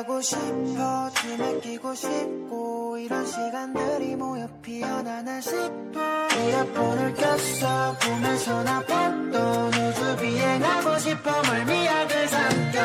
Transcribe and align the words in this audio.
가고 0.00 0.20
싶어 0.20 1.10
춤에 1.10 1.60
끼고 1.60 1.94
싶고 1.94 2.98
이런 2.98 3.26
시간들이 3.26 4.16
모여 4.16 4.46
피어나나 4.62 5.40
싶어 5.40 6.00
이어폰을 6.00 7.14
꼈어 7.14 7.96
보면서 7.98 8.62
나 8.62 8.80
뻗던 8.80 9.68
우주 9.68 10.16
비행하고 10.20 10.98
싶어 10.98 11.30
멀미약을 11.42 12.28
삼켜 12.28 12.80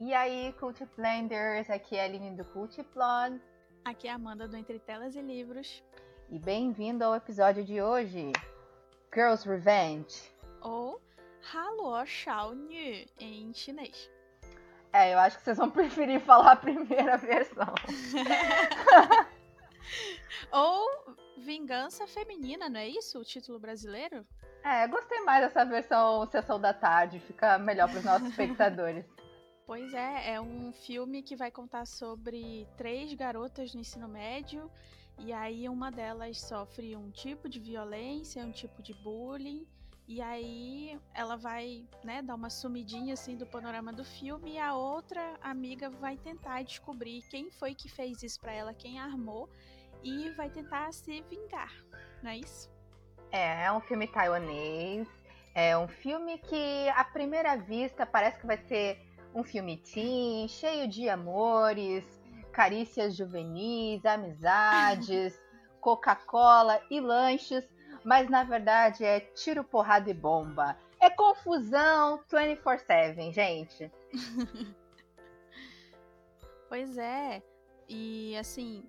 E 0.00 0.14
aí, 0.14 0.52
Cult 0.58 0.84
Blenders, 0.96 1.70
aqui 1.70 1.96
é 1.96 2.02
a 2.02 2.04
Aline 2.04 2.36
do 2.36 2.44
Cult 2.44 2.82
Blonde. 2.92 3.40
Aqui 3.84 4.08
é 4.08 4.10
a 4.10 4.14
Amanda 4.16 4.48
do 4.48 4.56
Entre 4.56 4.78
Telas 4.80 5.14
e 5.14 5.22
Livros. 5.22 5.84
E 6.28 6.38
bem-vindo 6.38 7.04
ao 7.04 7.14
episódio 7.14 7.64
de 7.64 7.80
hoje, 7.80 8.32
Girls 9.14 9.48
Revenge. 9.48 10.32
Ou 10.62 11.00
Halo 11.52 12.04
Shao 12.06 12.54
Nu 12.54 13.06
em 13.20 13.52
chinês. 13.54 14.10
É, 14.95 15.13
eu 15.13 15.19
acho 15.19 15.37
que 15.37 15.43
vocês 15.43 15.57
vão 15.57 15.69
preferir 15.69 16.21
falar 16.21 16.53
a 16.53 16.55
primeira 16.55 17.17
versão. 17.17 17.67
Ou 20.53 21.15
Vingança 21.37 22.07
Feminina, 22.07 22.69
não 22.69 22.79
é 22.79 22.87
isso? 22.87 23.19
O 23.19 23.25
título 23.25 23.59
brasileiro? 23.59 24.25
É, 24.63 24.87
gostei 24.87 25.19
mais 25.19 25.43
dessa 25.43 25.65
versão 25.65 26.25
Sessão 26.27 26.57
da 26.57 26.73
Tarde, 26.73 27.19
fica 27.19 27.57
melhor 27.57 27.89
para 27.89 27.99
os 27.99 28.05
nossos 28.05 28.29
espectadores. 28.31 29.05
Pois 29.67 29.93
é, 29.93 30.35
é 30.35 30.41
um 30.41 30.71
filme 30.71 31.21
que 31.21 31.35
vai 31.35 31.51
contar 31.51 31.85
sobre 31.85 32.65
três 32.77 33.13
garotas 33.13 33.73
no 33.73 33.81
ensino 33.81 34.07
médio 34.07 34.71
e 35.19 35.33
aí 35.33 35.67
uma 35.67 35.91
delas 35.91 36.39
sofre 36.39 36.95
um 36.95 37.11
tipo 37.11 37.49
de 37.49 37.59
violência, 37.59 38.45
um 38.45 38.51
tipo 38.51 38.81
de 38.81 38.93
bullying 38.93 39.67
e 40.07 40.21
aí 40.21 40.99
ela 41.13 41.35
vai, 41.35 41.83
né, 42.03 42.21
dar 42.21 42.35
uma 42.35 42.49
sumidinha 42.49 43.13
assim 43.13 43.35
do 43.35 43.45
panorama 43.45 43.91
do 43.91 44.03
filme 44.03 44.53
e 44.53 44.59
a 44.59 44.75
outra 44.75 45.33
amiga 45.41 45.89
vai 45.89 46.17
tentar 46.17 46.63
descobrir 46.63 47.23
quem 47.29 47.49
foi 47.49 47.73
que 47.73 47.89
fez 47.89 48.21
isso 48.21 48.39
para 48.39 48.53
ela, 48.53 48.73
quem 48.73 48.99
armou 48.99 49.49
e 50.03 50.29
vai 50.31 50.49
tentar 50.49 50.91
se 50.93 51.21
vingar, 51.21 51.73
não 52.21 52.29
é 52.29 52.37
isso? 52.37 52.69
É, 53.31 53.65
é 53.65 53.71
um 53.71 53.81
filme 53.81 54.07
taiwanês. 54.07 55.07
É 55.53 55.77
um 55.77 55.87
filme 55.87 56.37
que, 56.37 56.89
à 56.89 57.03
primeira 57.05 57.55
vista, 57.55 58.05
parece 58.05 58.39
que 58.39 58.45
vai 58.45 58.57
ser 58.57 59.01
um 59.33 59.43
filme 59.43 59.77
teen, 59.77 60.47
cheio 60.47 60.87
de 60.87 61.07
amores, 61.09 62.05
carícias 62.51 63.15
juvenis, 63.15 64.05
amizades, 64.05 65.41
Coca-Cola 65.79 66.81
e 66.91 66.99
lanches, 66.99 67.65
mas 68.05 68.29
na 68.29 68.43
verdade 68.43 69.03
é 69.03 69.19
tiro, 69.19 69.63
porrada 69.63 70.09
e 70.09 70.13
bomba. 70.13 70.77
É 71.01 71.09
confusão 71.09 72.23
24/7, 72.31 73.33
gente. 73.33 73.91
Pois 76.67 76.97
é. 76.97 77.43
E 77.87 78.35
assim, 78.37 78.83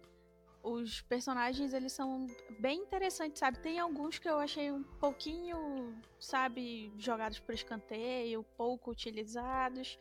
os 0.63 1.03
personagens 1.03 1.73
eles 1.73 1.93
são 1.93 2.27
bem 2.59 2.81
interessantes, 2.81 3.39
sabe? 3.39 3.59
Tem 3.59 3.79
alguns 3.79 4.19
que 4.19 4.29
eu 4.29 4.39
achei 4.39 4.73
um 4.73 4.83
pouquinho, 4.83 5.95
sabe, 6.19 6.93
jogados 6.99 7.39
por 7.39 7.55
escanteio, 7.55 8.45
pouco 8.57 8.91
utilizados, 8.91 9.99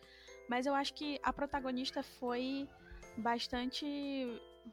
mas 0.50 0.66
eu 0.66 0.74
acho 0.74 0.94
que 0.94 1.20
a 1.22 1.32
protagonista 1.32 2.02
foi 2.02 2.68
bastante 3.18 3.86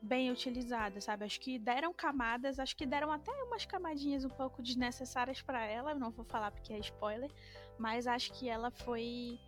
bem 0.01 0.31
utilizada, 0.31 1.01
sabe? 1.01 1.25
Acho 1.25 1.41
que 1.41 1.59
deram 1.59 1.93
camadas, 1.93 2.59
acho 2.59 2.77
que 2.77 2.87
deram 2.87 3.13
até 3.13 3.31
umas 3.43 3.67
camadinhas 3.67 4.25
um 4.25 4.31
pouco 4.31 4.63
desnecessárias 4.63 5.43
para 5.43 5.65
ela, 5.65 5.95
não 5.95 6.11
vou 6.11 6.25
falar 6.25 6.51
porque 6.51 6.73
é 6.73 6.79
spoiler, 6.79 7.31
mas 7.79 8.07
acho 8.07 8.33
que 8.33 8.49
ela 8.49 8.71
foi 8.71 9.39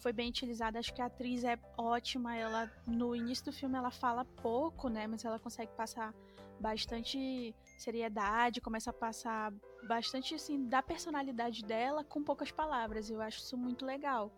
foi 0.00 0.12
bem 0.12 0.30
utilizada. 0.30 0.78
Acho 0.78 0.94
que 0.94 1.02
a 1.02 1.06
atriz 1.06 1.44
é 1.44 1.58
ótima. 1.76 2.34
Ela 2.34 2.70
no 2.86 3.14
início 3.14 3.44
do 3.44 3.52
filme 3.52 3.76
ela 3.76 3.90
fala 3.90 4.24
pouco, 4.24 4.88
né? 4.88 5.06
Mas 5.06 5.24
ela 5.24 5.38
consegue 5.38 5.72
passar 5.72 6.14
bastante 6.58 7.54
seriedade, 7.78 8.60
começa 8.60 8.90
a 8.90 8.92
passar 8.92 9.52
bastante 9.86 10.34
assim 10.34 10.68
da 10.68 10.82
personalidade 10.82 11.62
dela 11.62 12.04
com 12.04 12.22
poucas 12.22 12.50
palavras. 12.50 13.10
Eu 13.10 13.20
acho 13.20 13.38
isso 13.38 13.56
muito 13.56 13.84
legal. 13.84 14.32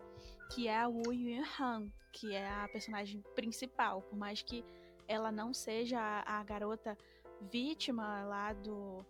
Que 0.53 0.69
é 0.69 0.81
a 0.81 0.89
Wu 0.89 1.13
Yun 1.13 1.45
Han, 1.59 1.89
que 2.13 2.35
é 2.35 2.49
a 2.49 2.69
personagem 2.69 3.23
principal, 3.35 4.03
por 4.03 4.19
mais 4.19 4.43
que 4.43 4.65
ela 5.09 5.31
não 5.31 5.53
seja 5.53 5.99
a, 6.01 6.41
a 6.41 6.45
garota 6.45 6.97
vítima 7.41 8.25
lá 8.25 8.53
do 8.53 9.05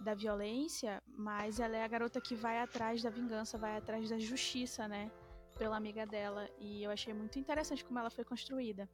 da 0.00 0.12
violência, 0.12 1.02
mas 1.16 1.60
ela 1.60 1.76
é 1.76 1.82
a 1.82 1.88
garota 1.88 2.20
que 2.20 2.34
vai 2.34 2.58
atrás 2.58 3.02
da 3.02 3.08
vingança, 3.08 3.56
vai 3.56 3.76
atrás 3.76 4.10
da 4.10 4.18
justiça, 4.18 4.86
né? 4.86 5.10
pela 5.54 5.76
amiga 5.76 6.06
dela. 6.06 6.48
E 6.58 6.82
eu 6.82 6.90
achei 6.90 7.12
muito 7.12 7.38
interessante 7.38 7.84
como 7.84 7.98
ela 7.98 8.10
foi 8.10 8.24
construída. 8.24 8.88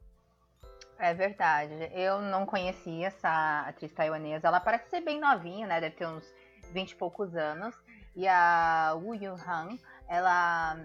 É 0.97 1.13
verdade. 1.13 1.73
Eu 1.93 2.21
não 2.21 2.45
conhecia 2.45 3.07
essa 3.07 3.61
atriz 3.61 3.91
taiwanesa. 3.91 4.47
Ela 4.47 4.59
parece 4.59 4.89
ser 4.89 5.01
bem 5.01 5.19
novinha, 5.19 5.65
né? 5.67 5.81
Deve 5.81 5.95
ter 5.95 6.07
uns 6.07 6.31
20 6.71 6.91
e 6.91 6.95
poucos 6.95 7.35
anos. 7.35 7.75
E 8.15 8.27
a 8.27 8.93
Wu 8.95 9.15
Yu 9.15 9.33
Han, 9.33 9.77
ela 10.07 10.77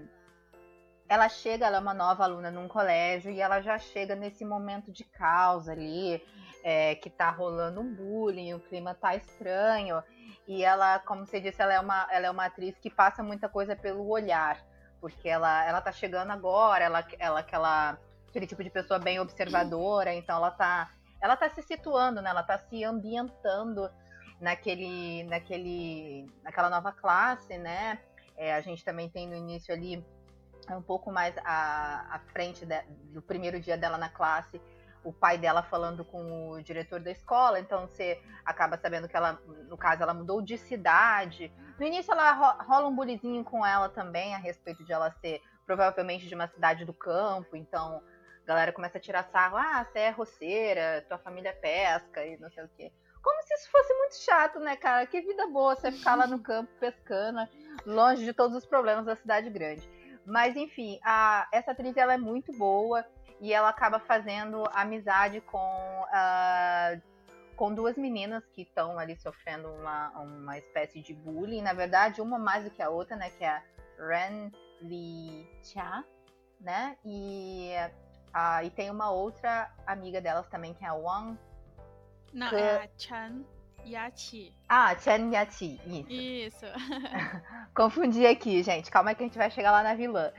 ela 1.08 1.28
chega, 1.28 1.66
ela 1.66 1.76
é 1.76 1.80
uma 1.80 1.94
nova 1.94 2.24
aluna 2.24 2.50
num 2.50 2.68
colégio 2.68 3.30
e 3.30 3.40
ela 3.40 3.60
já 3.60 3.78
chega 3.78 4.14
nesse 4.14 4.44
momento 4.44 4.90
de 4.90 5.04
caos 5.04 5.68
ali, 5.68 6.22
é, 6.64 6.94
que 6.96 7.08
tá 7.08 7.30
rolando 7.30 7.80
um 7.80 7.94
bullying, 7.94 8.54
o 8.54 8.60
clima 8.60 8.94
tá 8.94 9.14
estranho. 9.14 10.02
E 10.48 10.64
ela, 10.64 10.98
como 11.00 11.26
você 11.26 11.40
disse, 11.40 11.62
ela 11.62 11.72
é 11.72 11.80
uma, 11.80 12.06
ela 12.10 12.26
é 12.26 12.30
uma 12.30 12.46
atriz 12.46 12.76
que 12.78 12.90
passa 12.90 13.22
muita 13.22 13.48
coisa 13.48 13.76
pelo 13.76 14.08
olhar 14.08 14.60
porque 15.00 15.28
ela, 15.28 15.64
ela 15.64 15.80
tá 15.80 15.92
chegando 15.92 16.30
agora, 16.30 16.84
ela, 16.84 17.06
ela 17.18 17.40
aquela 17.40 17.98
aquele 18.28 18.46
tipo 18.46 18.62
de 18.62 18.70
pessoa 18.70 18.98
bem 18.98 19.20
observadora, 19.20 20.12
então 20.12 20.36
ela 20.36 20.50
tá 20.50 20.90
ela 21.20 21.36
tá 21.36 21.48
se 21.48 21.62
situando, 21.62 22.20
né? 22.20 22.30
Ela 22.30 22.42
tá 22.42 22.58
se 22.58 22.84
ambientando 22.84 23.88
naquele 24.40 25.24
naquele 25.24 26.26
naquela 26.42 26.68
nova 26.68 26.92
classe, 26.92 27.56
né? 27.56 28.00
É, 28.36 28.52
a 28.52 28.60
gente 28.60 28.84
também 28.84 29.08
tem 29.08 29.28
no 29.28 29.34
início 29.34 29.72
ali 29.72 30.04
um 30.74 30.82
pouco 30.82 31.12
mais 31.12 31.36
à, 31.44 32.16
à 32.16 32.18
frente 32.32 32.64
de, 32.64 32.82
do 33.12 33.22
primeiro 33.22 33.60
dia 33.60 33.76
dela 33.76 33.98
na 33.98 34.08
classe, 34.08 34.60
o 35.04 35.12
pai 35.12 35.38
dela 35.38 35.62
falando 35.62 36.04
com 36.04 36.50
o 36.50 36.62
diretor 36.62 36.98
da 36.98 37.10
escola, 37.10 37.60
então 37.60 37.86
você 37.86 38.20
acaba 38.44 38.76
sabendo 38.76 39.08
que 39.08 39.16
ela, 39.16 39.40
no 39.68 39.76
caso, 39.76 40.02
ela 40.02 40.12
mudou 40.12 40.42
de 40.42 40.58
cidade. 40.58 41.52
No 41.78 41.86
início 41.86 42.10
ela 42.10 42.32
rola 42.64 42.88
um 42.88 42.94
bulizinho 42.94 43.44
com 43.44 43.64
ela 43.64 43.88
também 43.88 44.34
a 44.34 44.38
respeito 44.38 44.82
de 44.82 44.92
ela 44.92 45.12
ser 45.20 45.40
provavelmente 45.64 46.26
de 46.26 46.34
uma 46.34 46.48
cidade 46.48 46.84
do 46.84 46.92
campo, 46.92 47.56
então 47.56 48.02
a 48.42 48.46
galera 48.46 48.72
começa 48.72 48.98
a 48.98 49.00
tirar 49.00 49.24
sarro, 49.24 49.56
ah, 49.56 49.84
você 49.84 49.98
é 49.98 50.10
roceira, 50.10 51.04
tua 51.08 51.18
família 51.18 51.52
pesca 51.52 52.24
e 52.24 52.36
não 52.38 52.50
sei 52.50 52.64
o 52.64 52.68
quê. 52.76 52.92
Como 53.22 53.42
se 53.42 53.54
isso 53.54 53.70
fosse 53.70 53.92
muito 53.94 54.16
chato, 54.16 54.60
né, 54.60 54.76
cara? 54.76 55.04
Que 55.04 55.20
vida 55.20 55.48
boa 55.48 55.74
você 55.74 55.90
ficar 55.90 56.14
lá 56.14 56.28
no 56.28 56.38
campo 56.42 56.70
pescando, 56.78 57.40
longe 57.84 58.24
de 58.24 58.32
todos 58.32 58.56
os 58.56 58.64
problemas 58.64 59.04
da 59.04 59.16
cidade 59.16 59.50
grande. 59.50 59.88
Mas 60.26 60.56
enfim, 60.56 60.98
a, 61.04 61.48
essa 61.52 61.70
atriz 61.70 61.96
ela 61.96 62.14
é 62.14 62.18
muito 62.18 62.52
boa 62.52 63.04
e 63.40 63.52
ela 63.52 63.68
acaba 63.68 64.00
fazendo 64.00 64.64
amizade 64.72 65.40
com, 65.40 65.58
uh, 65.58 67.00
com 67.54 67.72
duas 67.72 67.96
meninas 67.96 68.44
que 68.46 68.62
estão 68.62 68.98
ali 68.98 69.16
sofrendo 69.16 69.68
uma, 69.68 70.10
uma 70.18 70.58
espécie 70.58 71.00
de 71.00 71.14
bullying. 71.14 71.62
Na 71.62 71.72
verdade, 71.72 72.20
uma 72.20 72.38
mais 72.38 72.64
do 72.64 72.70
que 72.70 72.82
a 72.82 72.90
outra, 72.90 73.16
né? 73.16 73.30
Que 73.30 73.44
é 73.44 73.48
a 73.48 73.62
Ren 73.98 74.50
Li 74.82 75.48
Cha, 75.62 76.04
né? 76.60 76.96
E, 77.04 77.70
uh, 78.34 78.64
e 78.64 78.70
tem 78.70 78.90
uma 78.90 79.10
outra 79.10 79.72
amiga 79.86 80.20
delas 80.20 80.48
também, 80.48 80.74
que 80.74 80.84
é 80.84 80.88
a 80.88 80.94
Wang. 80.94 81.38
Não, 82.32 82.48
é 82.48 82.84
a 82.84 82.88
Chan 82.98 83.44
Yachi. 83.86 84.52
Ah, 84.68 84.96
Chan 84.98 85.30
Yachi, 85.30 85.80
isso. 85.86 86.10
Isso. 86.10 86.66
Confundi 87.74 88.26
aqui, 88.26 88.62
gente. 88.62 88.90
Calma 88.90 89.14
que 89.14 89.22
a 89.22 89.26
gente 89.26 89.38
vai 89.38 89.50
chegar 89.50 89.70
lá 89.70 89.82
na 89.82 89.94
vilã. 89.94 90.32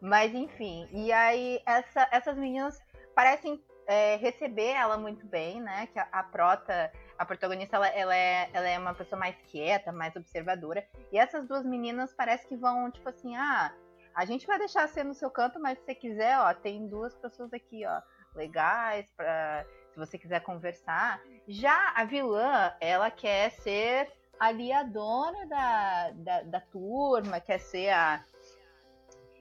Mas 0.00 0.34
enfim, 0.34 0.88
e 0.92 1.12
aí 1.12 1.60
essa, 1.64 2.08
essas 2.10 2.36
meninas 2.36 2.80
parecem 3.14 3.62
é, 3.86 4.16
receber 4.16 4.70
ela 4.70 4.96
muito 4.96 5.26
bem, 5.26 5.60
né? 5.60 5.86
Que 5.92 5.98
a, 5.98 6.08
a 6.10 6.22
prota, 6.22 6.92
a 7.18 7.24
protagonista, 7.24 7.76
ela, 7.76 7.88
ela, 7.88 8.16
é, 8.16 8.50
ela 8.52 8.68
é 8.68 8.78
uma 8.78 8.94
pessoa 8.94 9.18
mais 9.18 9.36
quieta, 9.50 9.92
mais 9.92 10.14
observadora. 10.16 10.84
E 11.12 11.18
essas 11.18 11.46
duas 11.46 11.64
meninas 11.64 12.12
parece 12.14 12.46
que 12.46 12.56
vão, 12.56 12.90
tipo 12.90 13.08
assim, 13.08 13.36
ah, 13.36 13.72
a 14.14 14.24
gente 14.24 14.46
vai 14.46 14.58
deixar 14.58 14.88
você 14.88 15.02
no 15.02 15.14
seu 15.14 15.30
canto, 15.30 15.60
mas 15.60 15.78
se 15.78 15.84
você 15.84 15.94
quiser, 15.94 16.38
ó, 16.38 16.52
tem 16.54 16.88
duas 16.88 17.14
pessoas 17.16 17.52
aqui, 17.52 17.84
ó, 17.86 18.00
legais, 18.34 19.06
pra, 19.16 19.64
se 19.92 19.98
você 19.98 20.18
quiser 20.18 20.40
conversar. 20.40 21.20
Já 21.46 21.92
a 21.94 22.04
vilã, 22.04 22.74
ela 22.80 23.10
quer 23.10 23.50
ser 23.50 24.10
ali 24.40 24.72
a 24.72 24.82
dona 24.82 25.46
da, 25.46 26.10
da, 26.10 26.42
da 26.42 26.60
turma, 26.60 27.40
quer 27.40 27.58
ser 27.58 27.90
a 27.90 28.24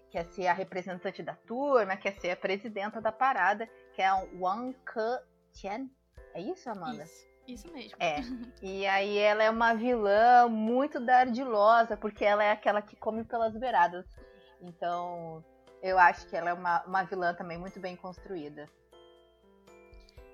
quer 0.09 0.25
ser 0.25 0.48
a 0.48 0.53
representante 0.53 1.24
da 1.24 1.33
turma, 1.33 1.95
quer 1.95 2.19
ser 2.19 2.31
a 2.31 2.36
presidenta 2.36 3.00
da 3.00 3.13
parada, 3.13 3.65
que 3.94 4.01
é 4.01 4.07
a 4.07 4.21
Wang 4.38 4.75
Ke-tian. 4.86 5.89
É 6.33 6.42
isso, 6.42 6.69
Amanda? 6.69 7.03
Isso, 7.06 7.25
isso 7.48 7.71
mesmo. 7.71 7.98
É. 8.00 8.18
E 8.62 8.86
aí 8.86 9.18
ela 9.18 9.42
é 9.42 9.50
uma 9.50 9.74
vilã 9.74 10.50
muito 10.50 11.00
dardilosa, 11.00 11.95
porque 11.95 12.25
ela 12.25 12.44
é 12.44 12.51
aquela 12.51 12.81
que 12.81 12.95
come 12.98 13.24
pelas 13.24 13.56
beiradas. 13.56 14.06
Então, 14.62 15.44
Eu 15.81 15.98
acho 15.98 16.27
que 16.27 16.36
ela 16.36 16.51
é 16.51 16.53
uma, 16.53 16.83
uma 16.83 17.03
vilã 17.03 17.33
também 17.33 17.57
muito 17.57 17.80
bem 17.80 17.95
construída. 17.95 18.69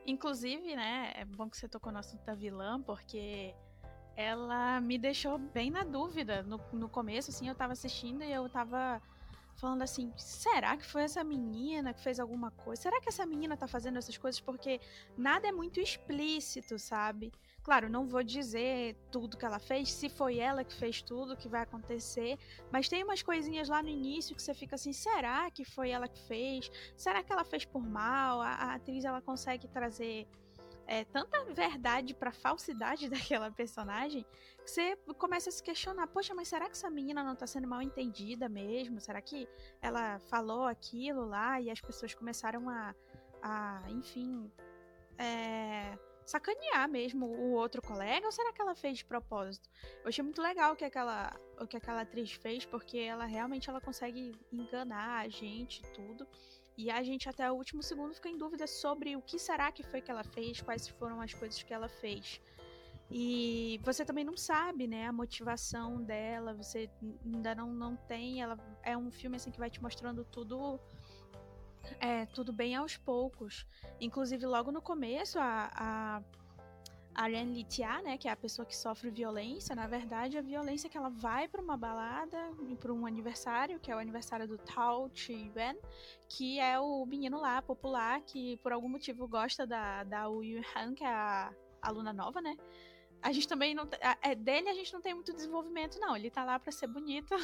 Inclusive, 0.08 0.74
né, 0.74 1.12
é 1.16 1.26
bom 1.26 1.50
que 1.50 1.58
você 1.58 1.68
tocou 1.68 1.92
no 1.92 2.00
assunto 2.00 2.24
da 2.24 2.34
vilã, 2.34 2.82
porque 2.82 3.54
ela 4.16 4.80
me 4.80 4.98
deixou 4.98 5.38
bem 5.38 5.70
na 5.70 5.84
dúvida. 5.84 6.42
No, 6.44 6.60
no 6.72 6.88
começo, 6.88 7.30
assim, 7.30 7.50
eu 7.50 7.54
tava 7.54 7.74
assistindo 7.74 8.24
e 8.24 8.32
eu 8.32 8.50
tava 8.50 9.02
falando 9.58 9.82
assim: 9.82 10.12
será 10.16 10.78
que 10.78 10.86
foi 10.86 11.04
essa 11.04 11.24
menina 11.24 11.94
que 11.94 12.02
fez 12.02 12.20
alguma 12.20 12.52
coisa? 12.52 12.84
Será 12.84 13.02
que 13.02 13.10
essa 13.10 13.26
menina 13.26 13.58
tá 13.58 13.68
fazendo 13.68 13.98
essas 13.98 14.18
coisas? 14.18 14.40
Porque 14.40 14.80
nada 15.18 15.48
é 15.48 15.52
muito 15.52 15.80
explícito, 15.80 16.78
sabe? 16.80 17.32
Claro, 17.64 17.90
não 17.90 18.08
vou 18.08 18.24
dizer 18.24 18.96
tudo 19.12 19.36
que 19.38 19.46
ela 19.46 19.60
fez, 19.60 19.92
se 19.92 20.08
foi 20.08 20.38
ela 20.38 20.64
que 20.64 20.74
fez 20.74 21.02
tudo 21.02 21.36
que 21.36 21.50
vai 21.50 21.64
acontecer, 21.64 22.38
mas 22.72 22.88
tem 22.88 23.04
umas 23.04 23.22
coisinhas 23.22 23.68
lá 23.68 23.84
no 23.84 23.90
início 23.90 24.36
que 24.36 24.42
você 24.42 24.54
fica 24.54 24.76
assim: 24.76 24.94
será 24.94 25.52
que 25.52 25.66
foi 25.66 25.90
ela 25.90 26.08
que 26.08 26.22
fez? 26.28 26.72
Será 26.96 27.24
que 27.24 27.34
ela 27.34 27.44
fez 27.44 27.66
por 27.66 27.82
mal? 27.82 28.42
A, 28.42 28.50
a 28.50 28.76
atriz 28.76 29.04
ela 29.04 29.22
consegue 29.22 29.68
trazer 29.68 30.28
é, 30.88 31.04
tanta 31.04 31.44
verdade 31.54 32.14
pra 32.14 32.32
falsidade 32.32 33.10
daquela 33.12 33.52
personagem 33.52 34.26
que 34.64 34.72
você 34.72 34.96
começa 35.18 35.50
a 35.50 35.52
se 35.52 35.62
questionar: 35.62 36.08
poxa, 36.08 36.34
mas 36.34 36.48
será 36.48 36.66
que 36.66 36.72
essa 36.72 36.90
menina 36.90 37.24
não 37.24 37.36
tá 37.36 37.46
sendo 37.46 37.68
mal 37.68 37.82
entendida 37.82 38.48
mesmo? 38.48 39.02
Será 39.02 39.22
que 39.22 39.48
ela 39.82 40.18
falou 40.20 40.66
aquilo 40.66 41.26
lá 41.26 41.60
e 41.60 41.70
as 41.70 41.82
pessoas 41.82 42.16
começaram 42.16 42.70
a, 42.70 42.96
a 43.44 43.84
enfim, 43.90 44.50
é, 45.18 45.98
sacanear 46.26 46.90
mesmo 46.90 47.26
o 47.26 47.52
outro 47.52 47.82
colega? 47.82 48.26
Ou 48.26 48.32
será 48.32 48.54
que 48.54 48.62
ela 48.62 48.74
fez 48.74 49.00
de 49.00 49.06
propósito? 49.06 49.70
Eu 50.04 50.08
achei 50.08 50.24
muito 50.24 50.42
legal 50.42 50.72
o 50.72 50.76
que 50.76 50.86
aquela, 50.86 51.36
o 51.60 51.68
que 51.68 51.76
aquela 51.76 52.02
atriz 52.02 52.32
fez, 52.32 52.66
porque 52.66 52.98
ela 52.98 53.26
realmente 53.26 53.70
ela 53.70 53.82
consegue 53.82 54.34
enganar 54.54 55.20
a 55.20 55.28
gente 55.28 55.82
tudo. 55.94 56.26
E 56.78 56.92
a 56.92 57.02
gente 57.02 57.28
até 57.28 57.52
o 57.52 57.56
último 57.56 57.82
segundo 57.82 58.14
fica 58.14 58.30
em 58.30 58.38
dúvida 58.38 58.68
sobre 58.68 59.16
o 59.16 59.22
que 59.22 59.40
será 59.40 59.72
que 59.72 59.84
foi 59.84 60.00
que 60.00 60.12
ela 60.12 60.24
fez, 60.24 60.62
quais 60.62 60.88
foram 60.88 61.20
as 61.20 61.34
coisas 61.34 61.62
que 61.64 61.74
ela 61.74 61.90
fez. 61.90 62.40
E 63.10 63.80
você 63.84 64.06
também 64.06 64.24
não 64.24 64.38
sabe, 64.38 64.86
né, 64.86 65.08
a 65.08 65.14
motivação 65.14 66.04
dela, 66.04 66.54
você 66.54 66.90
ainda 67.26 67.56
não, 67.56 67.72
não 67.74 67.96
tem, 67.96 68.42
ela 68.42 68.58
é 68.84 68.98
um 68.98 69.10
filme 69.10 69.38
assim 69.38 69.50
que 69.50 69.60
vai 69.60 69.70
te 69.70 69.82
mostrando 69.82 70.26
tudo 70.26 70.80
é, 72.00 72.26
tudo 72.28 72.52
bem 72.52 72.76
aos 72.76 72.98
poucos. 72.98 73.66
Inclusive, 74.00 74.46
logo 74.46 74.72
no 74.72 74.82
começo, 74.82 75.40
a, 75.40 75.72
a 75.74 76.22
Ariane 77.18 77.52
Litia, 77.52 78.00
né, 78.04 78.16
que 78.16 78.28
é 78.28 78.32
a 78.32 78.36
pessoa 78.36 78.64
que 78.64 78.78
sofre 78.78 79.10
violência, 79.10 79.76
na 79.76 79.88
verdade, 79.88 80.38
a 80.38 80.42
violência 80.42 80.88
é 80.88 80.90
que 80.90 80.98
ela 80.98 81.10
vai 81.10 81.48
para 81.48 81.60
uma 81.60 81.76
balada, 81.76 82.38
para 82.80 82.94
um 82.94 83.08
aniversário, 83.08 83.80
que 83.80 83.92
é 83.92 83.96
o 83.96 83.98
aniversário 84.00 84.48
do 84.48 84.56
Tao 84.60 85.10
Chi 85.16 85.52
Wen, 85.56 85.76
que 86.30 86.60
é 86.60 86.80
o 86.80 87.04
menino 87.08 87.42
lá 87.42 87.60
popular 87.60 88.22
que 88.22 88.58
por 88.58 88.72
algum 88.72 88.88
motivo 88.88 89.28
gosta 89.28 89.66
da 89.66 90.04
da 90.04 90.28
Wu 90.28 90.44
Han, 90.76 90.94
que 90.94 91.04
é 91.04 91.08
a 91.08 91.52
aluna 91.82 92.14
nova, 92.14 92.40
né? 92.40 92.56
A 93.20 93.32
gente 93.32 93.48
também 93.48 93.74
não 93.74 93.88
é 94.22 94.36
dele 94.36 94.70
a 94.70 94.74
gente 94.76 94.94
não 94.94 95.02
tem 95.02 95.16
muito 95.16 95.34
desenvolvimento 95.34 96.00
não, 96.00 96.16
ele 96.16 96.30
tá 96.30 96.44
lá 96.44 96.60
para 96.60 96.72
ser 96.72 96.86
bonito. 96.86 97.36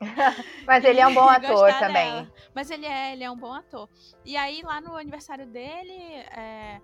Mas 0.66 0.84
ele 0.84 1.00
é 1.00 1.06
um 1.06 1.14
bom 1.14 1.26
ator 1.30 1.72
também. 1.78 2.12
Dela. 2.12 2.32
Mas 2.54 2.70
ele 2.70 2.84
é, 2.84 3.14
ele 3.14 3.24
é 3.24 3.30
um 3.30 3.36
bom 3.36 3.52
ator. 3.52 3.88
E 4.26 4.36
aí 4.36 4.60
lá 4.60 4.78
no 4.78 4.94
aniversário 4.94 5.46
dele, 5.46 5.94
é, 6.36 6.82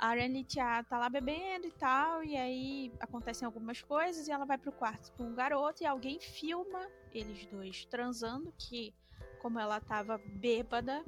a 0.00 0.08
Ariane 0.08 0.42
Tia 0.44 0.82
tá 0.84 0.98
lá 0.98 1.10
bebendo 1.10 1.66
e 1.66 1.72
tal, 1.72 2.24
e 2.24 2.34
aí 2.34 2.90
acontecem 2.98 3.44
algumas 3.44 3.82
coisas 3.82 4.26
e 4.26 4.32
ela 4.32 4.46
vai 4.46 4.56
pro 4.56 4.72
quarto 4.72 5.12
com 5.12 5.24
um 5.24 5.34
garoto 5.34 5.82
e 5.82 5.86
alguém 5.86 6.18
filma 6.18 6.88
eles 7.12 7.44
dois 7.44 7.84
transando, 7.84 8.50
que 8.56 8.94
como 9.42 9.58
ela 9.58 9.78
tava 9.78 10.16
bêbada, 10.16 11.04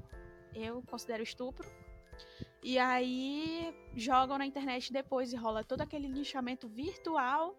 eu 0.55 0.83
considero 0.83 1.23
estupro. 1.23 1.67
E 2.62 2.79
aí 2.79 3.75
jogam 3.97 4.37
na 4.37 4.44
internet 4.44 4.93
depois 4.93 5.33
e 5.33 5.37
rola 5.37 5.65
todo 5.65 5.81
aquele 5.81 6.06
linchamento 6.06 6.69
virtual 6.69 7.59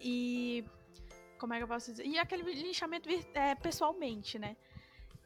e 0.00 0.64
como 1.38 1.52
é 1.52 1.58
que 1.58 1.64
eu 1.64 1.68
posso 1.68 1.90
dizer? 1.90 2.06
E 2.06 2.18
aquele 2.18 2.42
linchamento 2.42 3.10
é, 3.34 3.54
pessoalmente, 3.56 4.38
né? 4.38 4.56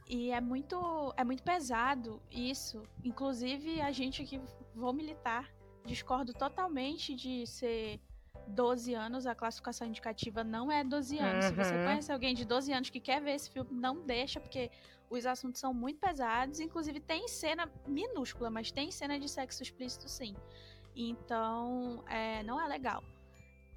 E 0.09 0.31
é 0.31 0.41
muito, 0.41 1.15
é 1.17 1.25
muito 1.25 1.43
pesado 1.43 2.21
isso. 2.31 2.83
Inclusive, 3.03 3.81
a 3.81 3.91
gente 3.91 4.23
aqui, 4.23 4.41
vou 4.75 4.93
militar, 4.93 5.51
discordo 5.85 6.33
totalmente 6.33 7.15
de 7.15 7.47
ser 7.47 8.01
12 8.49 8.95
anos. 8.95 9.27
A 9.27 9.35
classificação 9.35 9.87
indicativa 9.87 10.45
não 10.45 10.71
é 10.71 10.85
12 10.85 11.19
anos. 11.19 11.45
Uhum. 11.47 11.51
Se 11.51 11.57
você 11.57 11.75
uhum. 11.75 11.85
conhece 11.85 12.13
alguém 12.13 12.35
de 12.35 12.45
12 12.45 12.73
anos 12.73 12.91
que 12.91 13.01
quer 13.01 13.23
ver 13.23 13.33
esse 13.33 13.51
filme, 13.51 13.71
não 13.73 14.05
deixa, 14.05 14.39
porque 14.41 14.71
os 15.09 15.25
assuntos 15.25 15.61
são 15.61 15.73
muito 15.73 15.99
pesados. 15.99 16.61
Inclusive, 16.61 17.01
tem 17.01 17.27
cena 17.27 17.71
minúscula, 17.87 18.51
mas 18.51 18.71
tem 18.71 18.91
cena 18.91 19.19
de 19.19 19.29
sexo 19.29 19.63
explícito, 19.63 20.09
sim. 20.09 20.35
Então, 20.95 22.05
é, 22.09 22.43
não 22.43 22.61
é 22.61 22.69
legal. 22.69 23.03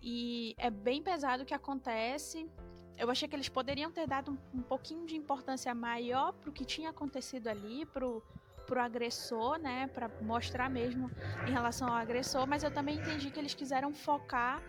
E 0.01 0.53
é 0.57 0.69
bem 0.69 1.01
pesado 1.01 1.43
o 1.43 1.45
que 1.45 1.53
acontece 1.53 2.49
eu 2.97 3.09
achei 3.09 3.27
que 3.27 3.35
eles 3.35 3.49
poderiam 3.49 3.91
ter 3.91 4.07
dado 4.07 4.31
um, 4.31 4.59
um 4.59 4.61
pouquinho 4.61 5.05
de 5.05 5.15
importância 5.15 5.73
maior 5.73 6.33
pro 6.33 6.51
que 6.51 6.65
tinha 6.65 6.89
acontecido 6.89 7.47
ali, 7.47 7.85
pro, 7.85 8.23
pro 8.65 8.81
agressor, 8.81 9.57
né, 9.59 9.87
para 9.87 10.09
mostrar 10.21 10.69
mesmo 10.69 11.09
em 11.47 11.51
relação 11.51 11.87
ao 11.87 11.95
agressor, 11.95 12.47
mas 12.47 12.63
eu 12.63 12.71
também 12.71 12.97
entendi 12.97 13.29
que 13.29 13.39
eles 13.39 13.53
quiseram 13.53 13.93
focar 13.93 14.61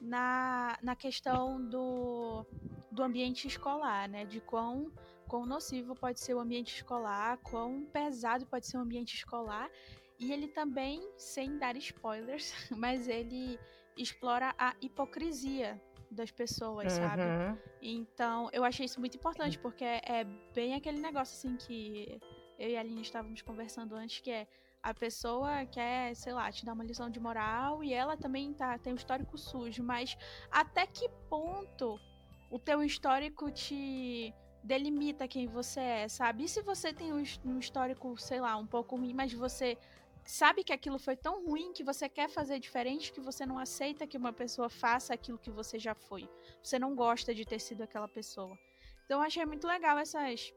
na, 0.00 0.76
na 0.82 0.96
questão 0.96 1.64
do, 1.64 2.44
do 2.90 3.02
ambiente 3.02 3.46
escolar, 3.46 4.08
né, 4.08 4.24
de 4.24 4.40
quão, 4.40 4.90
quão 5.28 5.46
nocivo 5.46 5.94
pode 5.94 6.20
ser 6.20 6.34
o 6.34 6.40
ambiente 6.40 6.74
escolar, 6.74 7.38
quão 7.38 7.86
pesado 7.86 8.46
pode 8.46 8.66
ser 8.66 8.76
o 8.76 8.80
ambiente 8.80 9.14
escolar, 9.14 9.70
e 10.18 10.32
ele 10.32 10.48
também, 10.48 11.08
sem 11.16 11.56
dar 11.58 11.76
spoilers, 11.76 12.52
mas 12.76 13.06
ele 13.06 13.58
explora 13.96 14.54
a 14.58 14.74
hipocrisia 14.80 15.80
das 16.16 16.30
pessoas, 16.30 16.92
uhum. 16.92 17.02
sabe? 17.02 17.22
Então, 17.80 18.48
eu 18.52 18.64
achei 18.64 18.86
isso 18.86 18.98
muito 18.98 19.16
importante, 19.16 19.58
porque 19.58 19.84
é 19.84 20.24
bem 20.54 20.74
aquele 20.74 20.98
negócio 20.98 21.36
assim 21.36 21.56
que 21.56 22.20
eu 22.58 22.70
e 22.70 22.76
a 22.76 22.80
Aline 22.80 23.02
estávamos 23.02 23.42
conversando 23.42 23.94
antes, 23.94 24.20
que 24.20 24.30
é 24.30 24.46
a 24.82 24.94
pessoa 24.94 25.66
quer, 25.66 26.14
sei 26.14 26.32
lá, 26.32 26.50
te 26.50 26.64
dar 26.64 26.72
uma 26.72 26.84
lição 26.84 27.10
de 27.10 27.18
moral 27.18 27.82
e 27.82 27.92
ela 27.92 28.16
também 28.16 28.52
tá, 28.54 28.78
tem 28.78 28.92
um 28.92 28.96
histórico 28.96 29.36
sujo, 29.36 29.82
mas 29.82 30.16
até 30.50 30.86
que 30.86 31.08
ponto 31.28 31.98
o 32.50 32.58
teu 32.58 32.82
histórico 32.82 33.50
te 33.50 34.32
delimita 34.62 35.28
quem 35.28 35.46
você 35.46 35.80
é, 35.80 36.08
sabe? 36.08 36.44
E 36.44 36.48
se 36.48 36.62
você 36.62 36.92
tem 36.92 37.12
um 37.12 37.58
histórico, 37.58 38.16
sei 38.16 38.40
lá, 38.40 38.56
um 38.56 38.66
pouco 38.66 38.96
ruim, 38.96 39.14
mas 39.14 39.32
você 39.32 39.76
sabe 40.26 40.64
que 40.64 40.72
aquilo 40.72 40.98
foi 40.98 41.16
tão 41.16 41.44
ruim 41.44 41.72
que 41.72 41.84
você 41.84 42.08
quer 42.08 42.28
fazer 42.28 42.58
diferente, 42.58 43.12
que 43.12 43.20
você 43.20 43.46
não 43.46 43.58
aceita 43.58 44.06
que 44.06 44.18
uma 44.18 44.32
pessoa 44.32 44.68
faça 44.68 45.14
aquilo 45.14 45.38
que 45.38 45.50
você 45.50 45.78
já 45.78 45.94
foi. 45.94 46.28
Você 46.62 46.78
não 46.78 46.94
gosta 46.94 47.34
de 47.34 47.44
ter 47.44 47.60
sido 47.60 47.82
aquela 47.82 48.08
pessoa. 48.08 48.58
Então 49.04 49.20
eu 49.20 49.26
achei 49.26 49.44
muito 49.46 49.66
legal 49.66 49.96
essas 49.98 50.52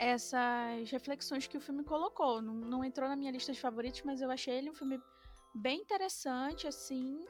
essas 0.00 0.90
reflexões 0.90 1.46
que 1.46 1.56
o 1.56 1.60
filme 1.60 1.84
colocou. 1.84 2.42
Não, 2.42 2.54
não 2.54 2.84
entrou 2.84 3.08
na 3.08 3.14
minha 3.14 3.30
lista 3.30 3.52
de 3.52 3.60
favoritos, 3.60 4.02
mas 4.02 4.20
eu 4.20 4.30
achei 4.30 4.54
ele 4.54 4.70
um 4.70 4.74
filme 4.74 5.00
bem 5.54 5.80
interessante, 5.80 6.66
assim. 6.66 7.24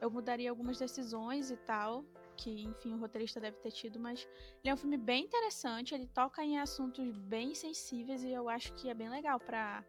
Eu 0.00 0.10
mudaria 0.10 0.48
algumas 0.48 0.78
decisões 0.78 1.50
e 1.50 1.56
tal, 1.58 2.02
que, 2.38 2.62
enfim, 2.62 2.94
o 2.94 2.98
roteirista 2.98 3.38
deve 3.38 3.58
ter 3.58 3.70
tido, 3.70 4.00
mas 4.00 4.26
ele 4.62 4.70
é 4.70 4.74
um 4.74 4.78
filme 4.78 4.96
bem 4.96 5.24
interessante, 5.24 5.94
ele 5.94 6.06
toca 6.06 6.42
em 6.42 6.58
assuntos 6.58 7.18
bem 7.18 7.54
sensíveis 7.54 8.24
e 8.24 8.30
eu 8.30 8.48
acho 8.48 8.72
que 8.72 8.88
é 8.88 8.94
bem 8.94 9.10
legal 9.10 9.38
para 9.38 9.84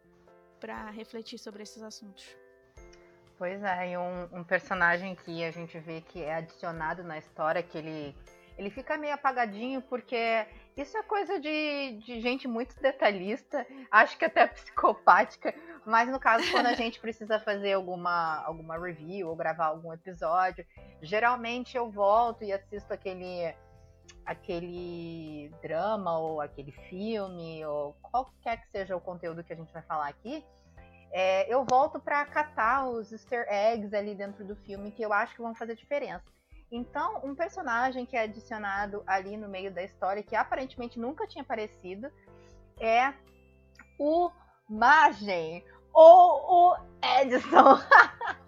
para 0.62 0.90
refletir 0.90 1.38
sobre 1.38 1.64
esses 1.64 1.82
assuntos. 1.82 2.24
Pois 3.36 3.60
é, 3.64 3.90
e 3.90 3.98
um, 3.98 4.28
um, 4.32 4.44
personagem 4.44 5.16
que 5.16 5.42
a 5.42 5.50
gente 5.50 5.76
vê 5.80 6.00
que 6.00 6.22
é 6.22 6.36
adicionado 6.36 7.02
na 7.02 7.18
história, 7.18 7.60
que 7.60 7.76
ele, 7.76 8.16
ele 8.56 8.70
fica 8.70 8.96
meio 8.96 9.14
apagadinho, 9.14 9.82
porque 9.82 10.46
isso 10.76 10.96
é 10.96 11.02
coisa 11.02 11.40
de, 11.40 11.98
de 12.06 12.20
gente 12.20 12.46
muito 12.46 12.80
detalhista, 12.80 13.66
acho 13.90 14.16
que 14.16 14.24
até 14.24 14.46
psicopática, 14.54 15.52
mas 15.84 16.08
no 16.08 16.20
caso, 16.20 16.48
quando 16.52 16.66
a 16.66 16.74
gente 16.74 17.00
precisa 17.00 17.40
fazer 17.40 17.72
alguma, 17.72 18.44
alguma 18.44 18.78
review 18.78 19.28
ou 19.28 19.34
gravar 19.34 19.66
algum 19.66 19.92
episódio, 19.92 20.64
geralmente 21.00 21.76
eu 21.76 21.90
volto 21.90 22.44
e 22.44 22.52
assisto 22.52 22.94
aquele 22.94 23.52
aquele 24.24 25.52
drama 25.62 26.18
ou 26.18 26.40
aquele 26.40 26.72
filme 26.72 27.64
ou 27.64 27.94
qualquer 28.02 28.60
que 28.60 28.70
seja 28.70 28.96
o 28.96 29.00
conteúdo 29.00 29.42
que 29.42 29.52
a 29.52 29.56
gente 29.56 29.72
vai 29.72 29.82
falar 29.82 30.08
aqui, 30.08 30.44
é, 31.12 31.52
eu 31.52 31.64
volto 31.68 32.00
para 32.00 32.24
catar 32.24 32.88
os 32.88 33.12
easter 33.12 33.46
eggs 33.48 33.94
ali 33.94 34.14
dentro 34.14 34.44
do 34.44 34.56
filme 34.56 34.90
que 34.90 35.02
eu 35.02 35.12
acho 35.12 35.34
que 35.34 35.42
vão 35.42 35.54
fazer 35.54 35.76
diferença. 35.76 36.24
Então, 36.70 37.20
um 37.22 37.34
personagem 37.34 38.06
que 38.06 38.16
é 38.16 38.22
adicionado 38.22 39.02
ali 39.06 39.36
no 39.36 39.46
meio 39.46 39.70
da 39.70 39.82
história, 39.82 40.22
que 40.22 40.34
aparentemente 40.34 40.98
nunca 40.98 41.26
tinha 41.26 41.42
aparecido, 41.42 42.10
é 42.80 43.12
o 43.98 44.30
Margem, 44.66 45.62
ou 45.92 46.72
o 46.72 46.76
Edson. 47.20 47.78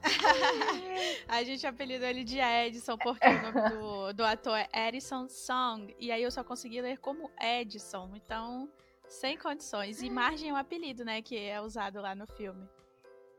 a 1.28 1.42
gente 1.42 1.66
apelidou 1.66 2.08
ele 2.08 2.24
de 2.24 2.38
Edson 2.38 2.96
porque 2.98 3.26
o 3.26 3.42
nome 3.42 3.70
do, 3.70 4.12
do 4.14 4.24
ator 4.24 4.56
é 4.56 4.88
Edison 4.88 5.28
Song. 5.28 5.94
E 5.98 6.10
aí 6.10 6.22
eu 6.22 6.30
só 6.30 6.42
consegui 6.44 6.80
ler 6.80 6.98
como 6.98 7.30
Edson. 7.40 8.10
Então, 8.14 8.68
sem 9.08 9.36
condições. 9.36 10.02
E 10.02 10.10
Margem 10.10 10.50
é 10.50 10.52
um 10.52 10.56
apelido, 10.56 11.04
né? 11.04 11.20
Que 11.22 11.38
é 11.38 11.60
usado 11.60 12.00
lá 12.00 12.14
no 12.14 12.26
filme. 12.26 12.68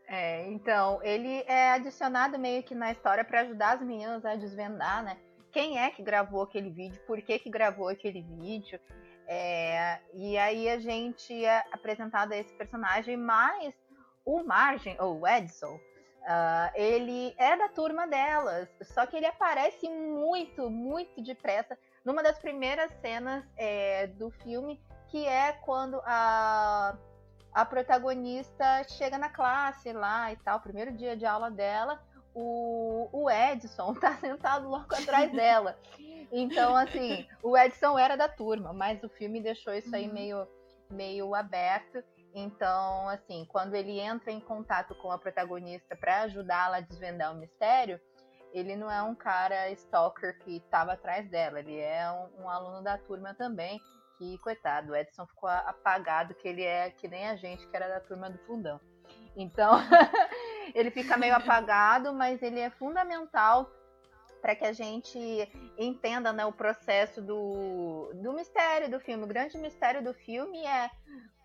É, 0.07 0.47
então, 0.51 1.01
ele 1.01 1.43
é 1.47 1.71
adicionado 1.71 2.37
meio 2.37 2.61
que 2.63 2.75
na 2.75 2.91
história 2.91 3.25
para 3.25 3.41
ajudar 3.41 3.75
as 3.75 3.81
meninas 3.81 4.23
a 4.23 4.35
desvendar, 4.35 5.03
né? 5.03 5.17
Quem 5.51 5.79
é 5.79 5.89
que 5.89 6.03
gravou 6.03 6.43
aquele 6.43 6.69
vídeo, 6.69 7.01
por 7.07 7.21
que 7.21 7.39
que 7.39 7.49
gravou 7.49 7.87
aquele 7.87 8.21
vídeo. 8.21 8.79
É, 9.27 9.99
e 10.13 10.37
aí 10.37 10.69
a 10.69 10.77
gente 10.77 11.33
é 11.43 11.63
apresentado 11.71 12.33
a 12.33 12.37
esse 12.37 12.53
personagem, 12.53 13.17
mas 13.17 13.73
o 14.25 14.43
Margem, 14.43 14.95
ou 14.99 15.21
o 15.21 15.27
Edson, 15.27 15.75
uh, 15.75 16.71
ele 16.73 17.33
é 17.37 17.55
da 17.55 17.69
turma 17.69 18.07
delas, 18.07 18.67
só 18.81 19.05
que 19.05 19.15
ele 19.15 19.25
aparece 19.25 19.87
muito, 19.89 20.69
muito 20.69 21.21
depressa 21.21 21.77
numa 22.03 22.23
das 22.23 22.39
primeiras 22.39 22.91
cenas 23.01 23.43
é, 23.55 24.07
do 24.07 24.29
filme, 24.31 24.81
que 25.09 25.25
é 25.25 25.53
quando 25.53 26.01
a 26.05 26.97
a 27.55 27.63
protagonista 27.63 28.83
chega 28.83 29.17
na 29.17 29.29
classe 29.29 29.93
lá 29.93 30.29
e 30.29 30.35
tal, 30.35 30.59
primeiro 30.59 30.91
dia 30.91 31.15
de 31.15 31.25
aula 31.25 31.49
dela, 31.49 32.03
o, 32.33 33.07
o 33.13 33.31
Edson 33.31 33.93
tá 33.95 34.13
sentado 34.17 34.67
logo 34.67 34.93
atrás 34.93 35.31
dela. 35.33 35.79
Então, 36.33 36.75
assim, 36.75 37.25
o 37.41 37.57
Edson 37.57 37.97
era 37.97 38.17
da 38.17 38.27
turma, 38.27 38.73
mas 38.73 39.01
o 39.03 39.09
filme 39.09 39.39
deixou 39.39 39.73
isso 39.73 39.95
aí 39.95 40.05
uhum. 40.05 40.13
meio, 40.13 40.47
meio 40.91 41.33
aberto. 41.33 42.03
Então, 42.35 43.07
assim, 43.07 43.45
quando 43.49 43.75
ele 43.75 43.97
entra 43.97 44.29
em 44.29 44.41
contato 44.41 44.93
com 44.95 45.09
a 45.09 45.17
protagonista 45.17 45.95
para 45.95 46.23
ajudá-la 46.23 46.77
a 46.77 46.81
desvendar 46.81 47.33
o 47.33 47.37
mistério, 47.39 47.97
ele 48.53 48.75
não 48.75 48.91
é 48.91 49.01
um 49.01 49.15
cara 49.15 49.71
stalker 49.71 50.37
que 50.39 50.57
estava 50.57 50.93
atrás 50.93 51.29
dela, 51.29 51.59
ele 51.59 51.79
é 51.79 52.11
um, 52.11 52.43
um 52.43 52.49
aluno 52.49 52.83
da 52.83 52.97
turma 52.97 53.33
também 53.33 53.81
que, 54.17 54.37
coitado, 54.39 54.91
o 54.91 54.95
Edson 54.95 55.25
ficou 55.27 55.49
apagado, 55.49 56.35
que 56.35 56.47
ele 56.47 56.63
é 56.63 56.89
que 56.89 57.07
nem 57.07 57.27
a 57.27 57.35
gente, 57.37 57.67
que 57.67 57.75
era 57.75 57.87
da 57.87 57.99
turma 58.01 58.29
do 58.29 58.37
fundão. 58.39 58.79
Então, 59.35 59.73
ele 60.75 60.91
fica 60.91 61.17
meio 61.17 61.35
apagado, 61.35 62.13
mas 62.13 62.41
ele 62.41 62.59
é 62.59 62.69
fundamental 62.69 63.69
para 64.45 64.55
que 64.55 64.63
a 64.63 64.73
gente 64.73 65.17
entenda 65.75 66.31
né, 66.31 66.45
o 66.45 66.53
processo 66.53 67.19
do, 67.19 68.11
do 68.13 68.31
mistério 68.31 68.91
do 68.91 68.99
filme. 68.99 69.23
O 69.23 69.27
grande 69.27 69.57
mistério 69.57 70.03
do 70.03 70.13
filme 70.13 70.63
é 70.63 70.91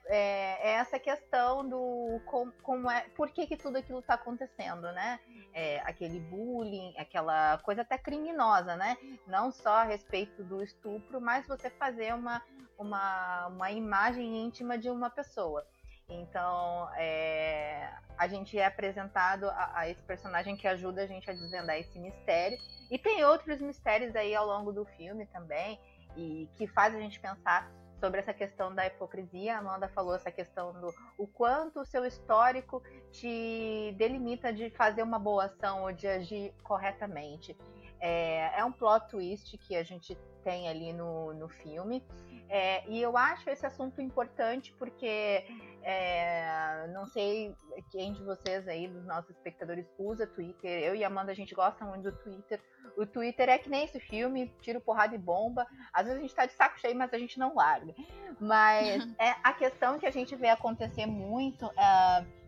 é, 0.06 0.68
é, 0.68 0.72
essa 0.72 0.98
questão 0.98 1.66
do 1.66 2.20
como, 2.26 2.52
como, 2.62 2.90
é, 2.90 3.08
por 3.14 3.30
que, 3.30 3.46
que 3.46 3.56
tudo 3.56 3.78
aquilo 3.78 4.00
está 4.00 4.14
acontecendo, 4.14 4.82
né? 4.92 5.18
É, 5.54 5.80
aquele 5.80 6.18
bullying, 6.18 6.92
aquela 6.98 7.56
coisa 7.58 7.82
até 7.82 7.96
criminosa, 7.96 8.76
né? 8.76 8.98
Não 9.26 9.50
só 9.50 9.76
a 9.76 9.84
respeito 9.84 10.44
do 10.44 10.62
estupro, 10.62 11.20
mas 11.20 11.46
você 11.46 11.70
fazer 11.70 12.12
uma, 12.12 12.42
uma, 12.76 13.46
uma 13.46 13.70
imagem 13.70 14.44
íntima 14.44 14.76
de 14.76 14.90
uma 14.90 15.08
pessoa. 15.08 15.64
Então, 16.10 16.90
é, 16.96 17.88
a 18.18 18.26
gente 18.26 18.58
é 18.58 18.66
apresentado 18.66 19.48
a, 19.48 19.70
a, 19.74 19.88
esse 19.88 20.02
personagem 20.02 20.56
que 20.56 20.66
ajuda 20.66 21.02
a 21.02 21.06
gente 21.06 21.30
a 21.30 21.32
desvendar 21.32 21.78
esse 21.78 21.98
mistério. 21.98 22.58
E 22.90 22.98
tem 22.98 23.24
outros 23.24 23.60
mistérios 23.60 24.14
aí 24.16 24.34
ao 24.34 24.46
longo 24.46 24.72
do 24.72 24.84
filme 24.84 25.24
também, 25.26 25.78
e 26.16 26.48
que 26.56 26.66
faz 26.66 26.94
a 26.94 26.98
gente 26.98 27.20
pensar 27.20 27.70
sobre 28.00 28.18
essa 28.18 28.34
questão 28.34 28.74
da 28.74 28.86
hipocrisia. 28.86 29.54
A 29.54 29.58
Amanda 29.58 29.88
falou 29.88 30.14
essa 30.14 30.30
questão 30.30 30.72
do 30.72 30.92
o 31.16 31.26
quanto 31.26 31.80
o 31.80 31.84
seu 31.84 32.04
histórico 32.04 32.82
te 33.12 33.94
delimita 33.96 34.52
de 34.52 34.70
fazer 34.70 35.02
uma 35.02 35.18
boa 35.18 35.44
ação 35.44 35.82
ou 35.82 35.92
de 35.92 36.08
agir 36.08 36.52
corretamente. 36.64 37.56
É, 38.00 38.58
é 38.58 38.64
um 38.64 38.72
plot 38.72 39.08
twist 39.08 39.56
que 39.58 39.76
a 39.76 39.82
gente 39.82 40.16
tem 40.42 40.68
ali 40.68 40.92
no, 40.92 41.34
no 41.34 41.48
filme. 41.48 42.02
É, 42.48 42.84
e 42.88 43.00
eu 43.00 43.16
acho 43.16 43.48
esse 43.48 43.64
assunto 43.64 44.00
importante 44.00 44.72
porque 44.72 45.44
é, 45.82 46.86
não 46.92 47.06
sei 47.06 47.54
quem 47.90 48.12
de 48.12 48.22
vocês 48.22 48.66
aí, 48.68 48.88
dos 48.88 49.04
nossos 49.04 49.30
espectadores, 49.30 49.86
usa 49.98 50.26
Twitter. 50.26 50.82
Eu 50.82 50.94
e 50.94 51.04
a 51.04 51.06
Amanda, 51.06 51.32
a 51.32 51.34
gente 51.34 51.54
gosta 51.54 51.84
muito 51.84 52.10
do 52.10 52.16
Twitter. 52.18 52.60
O 52.96 53.06
Twitter 53.06 53.48
é 53.48 53.58
que 53.58 53.70
nem 53.70 53.84
esse 53.84 54.00
filme, 54.00 54.52
tiro 54.60 54.80
porrada 54.80 55.14
e 55.14 55.18
bomba. 55.18 55.66
Às 55.92 56.04
vezes 56.04 56.18
a 56.18 56.22
gente 56.22 56.34
tá 56.34 56.46
de 56.46 56.52
saco 56.52 56.78
cheio, 56.78 56.96
mas 56.96 57.12
a 57.12 57.18
gente 57.18 57.38
não 57.38 57.54
larga. 57.54 57.94
Mas 58.38 59.02
é 59.18 59.34
a 59.42 59.52
questão 59.52 59.98
que 59.98 60.06
a 60.06 60.10
gente 60.10 60.36
vê 60.36 60.48
acontecer 60.48 61.06
muito. 61.06 61.66
Uh, 61.66 62.40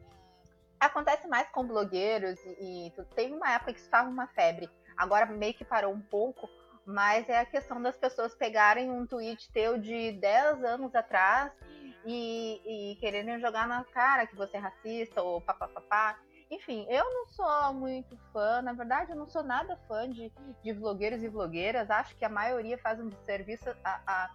acontece 0.78 1.26
mais 1.28 1.48
com 1.50 1.66
blogueiros 1.66 2.38
e, 2.58 2.88
e 2.88 2.92
teve 3.14 3.32
uma 3.32 3.52
época 3.52 3.72
que 3.72 3.80
estava 3.80 4.08
uma 4.08 4.26
febre. 4.28 4.68
Agora 4.96 5.26
meio 5.26 5.54
que 5.54 5.64
parou 5.64 5.92
um 5.92 6.00
pouco, 6.00 6.48
mas 6.84 7.28
é 7.28 7.38
a 7.38 7.46
questão 7.46 7.80
das 7.80 7.96
pessoas 7.96 8.34
pegarem 8.34 8.90
um 8.90 9.06
tweet 9.06 9.50
teu 9.52 9.78
de 9.78 10.12
10 10.12 10.64
anos 10.64 10.94
atrás 10.94 11.52
e, 12.04 12.92
e 12.92 12.96
quererem 12.96 13.40
jogar 13.40 13.66
na 13.66 13.84
cara 13.84 14.26
que 14.26 14.36
você 14.36 14.56
é 14.56 14.60
racista 14.60 15.22
ou 15.22 15.40
papapá. 15.40 16.18
Enfim, 16.50 16.86
eu 16.88 17.04
não 17.04 17.26
sou 17.28 17.72
muito 17.72 18.16
fã, 18.32 18.60
na 18.60 18.74
verdade, 18.74 19.10
eu 19.10 19.16
não 19.16 19.26
sou 19.26 19.42
nada 19.42 19.76
fã 19.88 20.10
de, 20.10 20.30
de 20.62 20.72
vlogueiros 20.72 21.22
e 21.22 21.28
vlogueiras. 21.28 21.90
Acho 21.90 22.14
que 22.16 22.24
a 22.24 22.28
maioria 22.28 22.76
faz 22.76 23.00
um 23.00 23.08
desserviço 23.08 23.70
à, 23.82 24.00
à, 24.06 24.30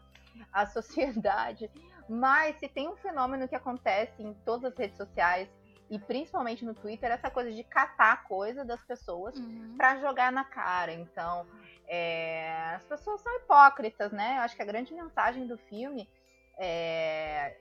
à 0.51 0.65
sociedade. 0.67 1.69
Mas 2.09 2.57
se 2.57 2.67
tem 2.67 2.88
um 2.88 2.95
fenômeno 2.95 3.47
que 3.47 3.55
acontece 3.55 4.24
em 4.24 4.33
todas 4.45 4.71
as 4.71 4.77
redes 4.77 4.97
sociais 4.97 5.47
e 5.89 6.00
principalmente 6.00 6.65
no 6.65 6.74
Twitter, 6.74 7.12
essa 7.12 7.29
coisa 7.29 7.51
de 7.51 7.63
catar 7.63 8.24
coisa 8.24 8.65
das 8.65 8.83
pessoas 8.83 9.38
uhum. 9.38 9.75
para 9.77 10.00
jogar 10.00 10.31
na 10.31 10.43
cara. 10.43 10.93
Então, 10.93 11.45
é, 11.88 12.75
as 12.75 12.83
pessoas 12.83 13.21
são 13.21 13.33
hipócritas, 13.38 14.12
né? 14.12 14.38
Eu 14.38 14.41
acho 14.41 14.55
que 14.55 14.62
a 14.62 14.65
grande 14.65 14.93
mensagem 14.93 15.47
do 15.47 15.57
filme 15.57 16.09
é, 16.57 17.57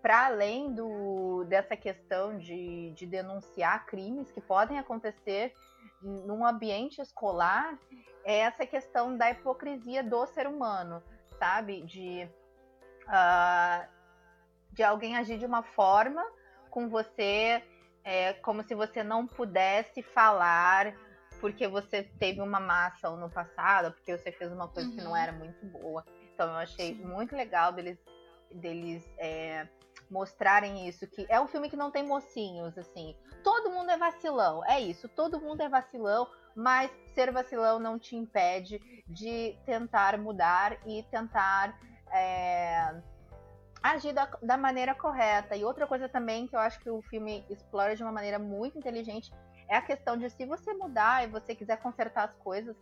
para 0.00 0.26
além 0.26 0.72
do, 0.72 1.44
dessa 1.44 1.76
questão 1.76 2.38
de, 2.38 2.92
de 2.92 3.06
denunciar 3.06 3.86
crimes 3.86 4.30
que 4.30 4.40
podem 4.40 4.78
acontecer 4.78 5.52
num 6.00 6.46
ambiente 6.46 7.00
escolar, 7.00 7.76
é 8.24 8.38
essa 8.38 8.64
questão 8.64 9.16
da 9.16 9.30
hipocrisia 9.30 10.02
do 10.02 10.24
ser 10.26 10.46
humano, 10.46 11.02
sabe? 11.38 11.82
De, 11.82 12.28
uh, 13.06 13.88
de 14.72 14.82
alguém 14.82 15.16
agir 15.16 15.38
de 15.38 15.46
uma 15.46 15.62
forma 15.62 16.24
com 16.70 16.88
você, 16.88 17.62
é, 18.04 18.34
como 18.34 18.62
se 18.62 18.74
você 18.74 19.02
não 19.02 19.26
pudesse 19.26 20.02
falar 20.02 20.94
porque 21.40 21.68
você 21.68 22.02
teve 22.02 22.40
uma 22.40 22.60
massa 22.60 23.10
no 23.10 23.30
passado, 23.30 23.92
porque 23.92 24.16
você 24.16 24.32
fez 24.32 24.52
uma 24.52 24.68
coisa 24.68 24.88
uhum. 24.88 24.96
que 24.96 25.02
não 25.02 25.10
uhum. 25.12 25.16
era 25.16 25.32
muito 25.32 25.64
boa. 25.66 26.04
Então 26.38 26.50
eu 26.50 26.58
achei 26.58 26.94
Sim. 26.94 27.02
muito 27.02 27.34
legal 27.34 27.72
deles, 27.72 27.98
deles 28.54 29.04
é, 29.18 29.66
mostrarem 30.08 30.88
isso, 30.88 31.04
que 31.08 31.26
é 31.28 31.40
um 31.40 31.48
filme 31.48 31.68
que 31.68 31.74
não 31.74 31.90
tem 31.90 32.06
mocinhos, 32.06 32.78
assim. 32.78 33.16
Todo 33.42 33.72
mundo 33.72 33.90
é 33.90 33.96
vacilão, 33.98 34.64
é 34.64 34.80
isso, 34.80 35.08
todo 35.08 35.40
mundo 35.40 35.62
é 35.62 35.68
vacilão, 35.68 36.28
mas 36.54 36.92
ser 37.12 37.32
vacilão 37.32 37.80
não 37.80 37.98
te 37.98 38.14
impede 38.14 38.80
de 39.08 39.58
tentar 39.66 40.16
mudar 40.16 40.78
e 40.86 41.02
tentar 41.10 41.76
é, 42.12 43.02
agir 43.82 44.12
da, 44.12 44.26
da 44.40 44.56
maneira 44.56 44.94
correta. 44.94 45.56
E 45.56 45.64
outra 45.64 45.88
coisa 45.88 46.08
também 46.08 46.46
que 46.46 46.54
eu 46.54 46.60
acho 46.60 46.78
que 46.78 46.88
o 46.88 47.02
filme 47.02 47.44
explora 47.50 47.96
de 47.96 48.02
uma 48.04 48.12
maneira 48.12 48.38
muito 48.38 48.78
inteligente 48.78 49.32
é 49.68 49.76
a 49.76 49.82
questão 49.82 50.16
de 50.16 50.30
se 50.30 50.46
você 50.46 50.72
mudar 50.72 51.24
e 51.24 51.26
você 51.26 51.52
quiser 51.52 51.78
consertar 51.78 52.26
as 52.26 52.36
coisas, 52.36 52.76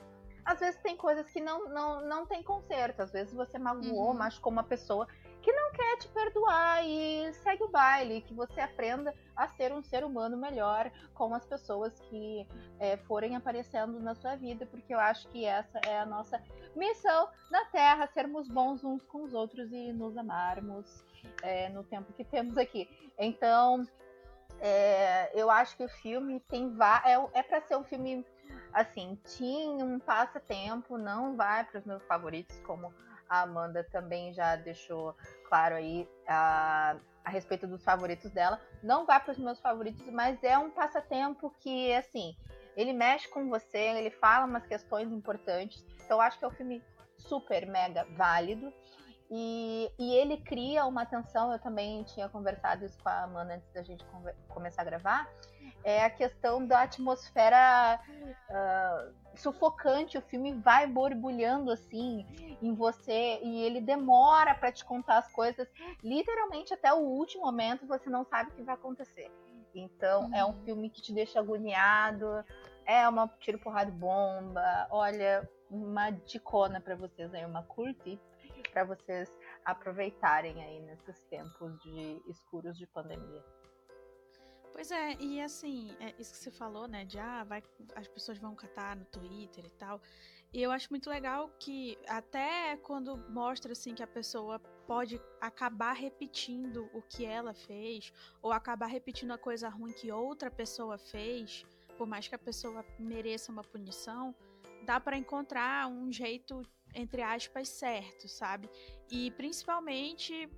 às 0.46 0.60
vezes 0.60 0.80
tem 0.80 0.96
coisas 0.96 1.28
que 1.28 1.40
não, 1.40 1.68
não, 1.68 2.00
não 2.06 2.26
tem 2.26 2.42
conserto. 2.42 3.00
Às 3.00 3.10
vezes 3.10 3.34
você 3.34 3.58
magoou, 3.58 4.10
uhum. 4.10 4.14
machucou 4.14 4.52
uma 4.52 4.62
pessoa 4.62 5.06
que 5.42 5.52
não 5.52 5.72
quer 5.72 5.98
te 5.98 6.08
perdoar 6.08 6.84
e 6.84 7.32
segue 7.34 7.64
o 7.64 7.68
baile, 7.68 8.22
que 8.22 8.32
você 8.32 8.60
aprenda 8.60 9.12
a 9.36 9.48
ser 9.48 9.72
um 9.72 9.82
ser 9.82 10.04
humano 10.04 10.36
melhor 10.36 10.90
com 11.14 11.34
as 11.34 11.44
pessoas 11.44 11.98
que 12.00 12.46
é, 12.78 12.96
forem 12.96 13.36
aparecendo 13.36 14.00
na 14.00 14.14
sua 14.14 14.36
vida, 14.36 14.66
porque 14.66 14.94
eu 14.94 15.00
acho 15.00 15.28
que 15.28 15.44
essa 15.44 15.80
é 15.86 15.98
a 15.98 16.06
nossa 16.06 16.40
missão 16.74 17.28
na 17.50 17.64
Terra, 17.66 18.08
sermos 18.08 18.48
bons 18.48 18.82
uns 18.84 19.04
com 19.04 19.24
os 19.24 19.34
outros 19.34 19.70
e 19.72 19.92
nos 19.92 20.16
amarmos 20.16 21.04
é, 21.42 21.68
no 21.68 21.82
tempo 21.84 22.12
que 22.12 22.24
temos 22.24 22.56
aqui. 22.56 22.88
Então, 23.18 23.86
é, 24.60 25.30
eu 25.38 25.50
acho 25.50 25.76
que 25.76 25.84
o 25.84 25.88
filme 25.88 26.40
tem 26.48 26.72
é, 27.04 27.38
é 27.38 27.42
para 27.42 27.60
ser 27.60 27.76
um 27.76 27.84
filme 27.84 28.24
assim, 28.72 29.18
tinha 29.24 29.84
um 29.84 29.98
passatempo, 29.98 30.98
não 30.98 31.36
vai 31.36 31.64
para 31.64 31.78
os 31.78 31.84
meus 31.84 32.02
favoritos 32.04 32.58
como 32.60 32.92
a 33.28 33.42
Amanda 33.42 33.84
também 33.84 34.32
já 34.32 34.56
deixou 34.56 35.14
claro 35.48 35.74
aí 35.74 36.08
a, 36.28 36.96
a 37.24 37.30
respeito 37.30 37.66
dos 37.66 37.82
favoritos 37.82 38.30
dela. 38.30 38.60
Não 38.82 39.04
vai 39.04 39.20
para 39.20 39.32
os 39.32 39.38
meus 39.38 39.58
favoritos, 39.60 40.06
mas 40.10 40.42
é 40.42 40.56
um 40.56 40.70
passatempo 40.70 41.52
que, 41.60 41.92
assim, 41.94 42.36
ele 42.76 42.92
mexe 42.92 43.28
com 43.28 43.48
você, 43.48 43.78
ele 43.78 44.10
fala 44.10 44.46
umas 44.46 44.66
questões 44.66 45.10
importantes. 45.10 45.84
Então, 46.04 46.18
eu 46.18 46.20
acho 46.20 46.38
que 46.38 46.44
é 46.44 46.48
um 46.48 46.52
filme 46.52 46.82
super, 47.16 47.66
mega 47.66 48.04
válido. 48.16 48.72
E, 49.30 49.90
e 49.98 50.14
ele 50.14 50.36
cria 50.36 50.86
uma 50.86 51.04
tensão, 51.04 51.52
eu 51.52 51.58
também 51.58 52.04
tinha 52.04 52.28
conversado 52.28 52.84
isso 52.84 52.98
com 53.02 53.08
a 53.08 53.24
Amanda 53.24 53.54
antes 53.54 53.68
da 53.72 53.82
gente 53.82 54.04
começar 54.48 54.82
a 54.82 54.84
gravar, 54.84 55.28
é 55.82 56.04
a 56.04 56.10
questão 56.10 56.64
da 56.64 56.82
atmosfera 56.82 58.00
uh, 58.50 59.14
sufocante, 59.36 60.16
o 60.18 60.22
filme 60.22 60.52
vai 60.52 60.86
borbulhando 60.86 61.70
assim 61.70 62.26
em 62.62 62.74
você 62.74 63.40
e 63.42 63.62
ele 63.62 63.80
demora 63.80 64.54
para 64.54 64.72
te 64.72 64.84
contar 64.84 65.18
as 65.18 65.30
coisas, 65.32 65.68
literalmente 66.02 66.72
até 66.72 66.92
o 66.92 66.98
último 66.98 67.44
momento 67.44 67.86
você 67.86 68.08
não 68.08 68.24
sabe 68.24 68.50
o 68.50 68.54
que 68.54 68.62
vai 68.62 68.74
acontecer. 68.74 69.30
Então 69.74 70.24
uhum. 70.24 70.34
é 70.34 70.44
um 70.44 70.48
uhum. 70.48 70.64
filme 70.64 70.90
que 70.90 71.02
te 71.02 71.12
deixa 71.12 71.38
agoniado, 71.38 72.44
é 72.84 73.08
uma 73.08 73.28
tiro 73.40 73.58
porrada 73.58 73.90
bomba. 73.90 74.86
Olha, 74.90 75.48
uma 75.70 76.10
dicona 76.10 76.80
para 76.80 76.94
vocês 76.94 77.32
aí, 77.34 77.44
uma 77.44 77.62
curte 77.62 78.18
para 78.76 78.84
vocês 78.84 79.34
aproveitarem 79.64 80.62
aí 80.62 80.80
nesses 80.82 81.18
tempos 81.30 81.80
de 81.80 82.20
escuros 82.28 82.76
de 82.76 82.86
pandemia. 82.86 83.42
Pois 84.70 84.90
é, 84.90 85.14
e 85.18 85.40
assim, 85.40 85.96
é 85.98 86.14
isso 86.18 86.32
que 86.32 86.38
você 86.40 86.50
falou, 86.50 86.86
né? 86.86 87.06
De 87.06 87.18
ah, 87.18 87.42
vai, 87.44 87.62
as 87.94 88.06
pessoas 88.06 88.36
vão 88.36 88.54
catar 88.54 88.94
no 88.94 89.06
Twitter 89.06 89.64
e 89.64 89.70
tal. 89.70 89.98
E 90.52 90.62
eu 90.62 90.70
acho 90.70 90.88
muito 90.90 91.08
legal 91.08 91.48
que 91.58 91.98
até 92.06 92.76
quando 92.76 93.16
mostra 93.30 93.72
assim 93.72 93.94
que 93.94 94.02
a 94.02 94.06
pessoa 94.06 94.58
pode 94.86 95.18
acabar 95.40 95.94
repetindo 95.94 96.90
o 96.92 97.00
que 97.00 97.24
ela 97.24 97.54
fez, 97.54 98.12
ou 98.42 98.52
acabar 98.52 98.88
repetindo 98.88 99.30
a 99.30 99.38
coisa 99.38 99.70
ruim 99.70 99.94
que 99.94 100.12
outra 100.12 100.50
pessoa 100.50 100.98
fez, 100.98 101.64
por 101.96 102.06
mais 102.06 102.28
que 102.28 102.34
a 102.34 102.38
pessoa 102.38 102.84
mereça 102.98 103.50
uma 103.50 103.64
punição, 103.64 104.34
dá 104.84 105.00
para 105.00 105.16
encontrar 105.16 105.88
um 105.88 106.12
jeito 106.12 106.60
entre 106.96 107.22
aspas 107.22 107.68
certo, 107.68 108.26
sabe? 108.26 108.68
E 109.10 109.30
principalmente 109.32 110.48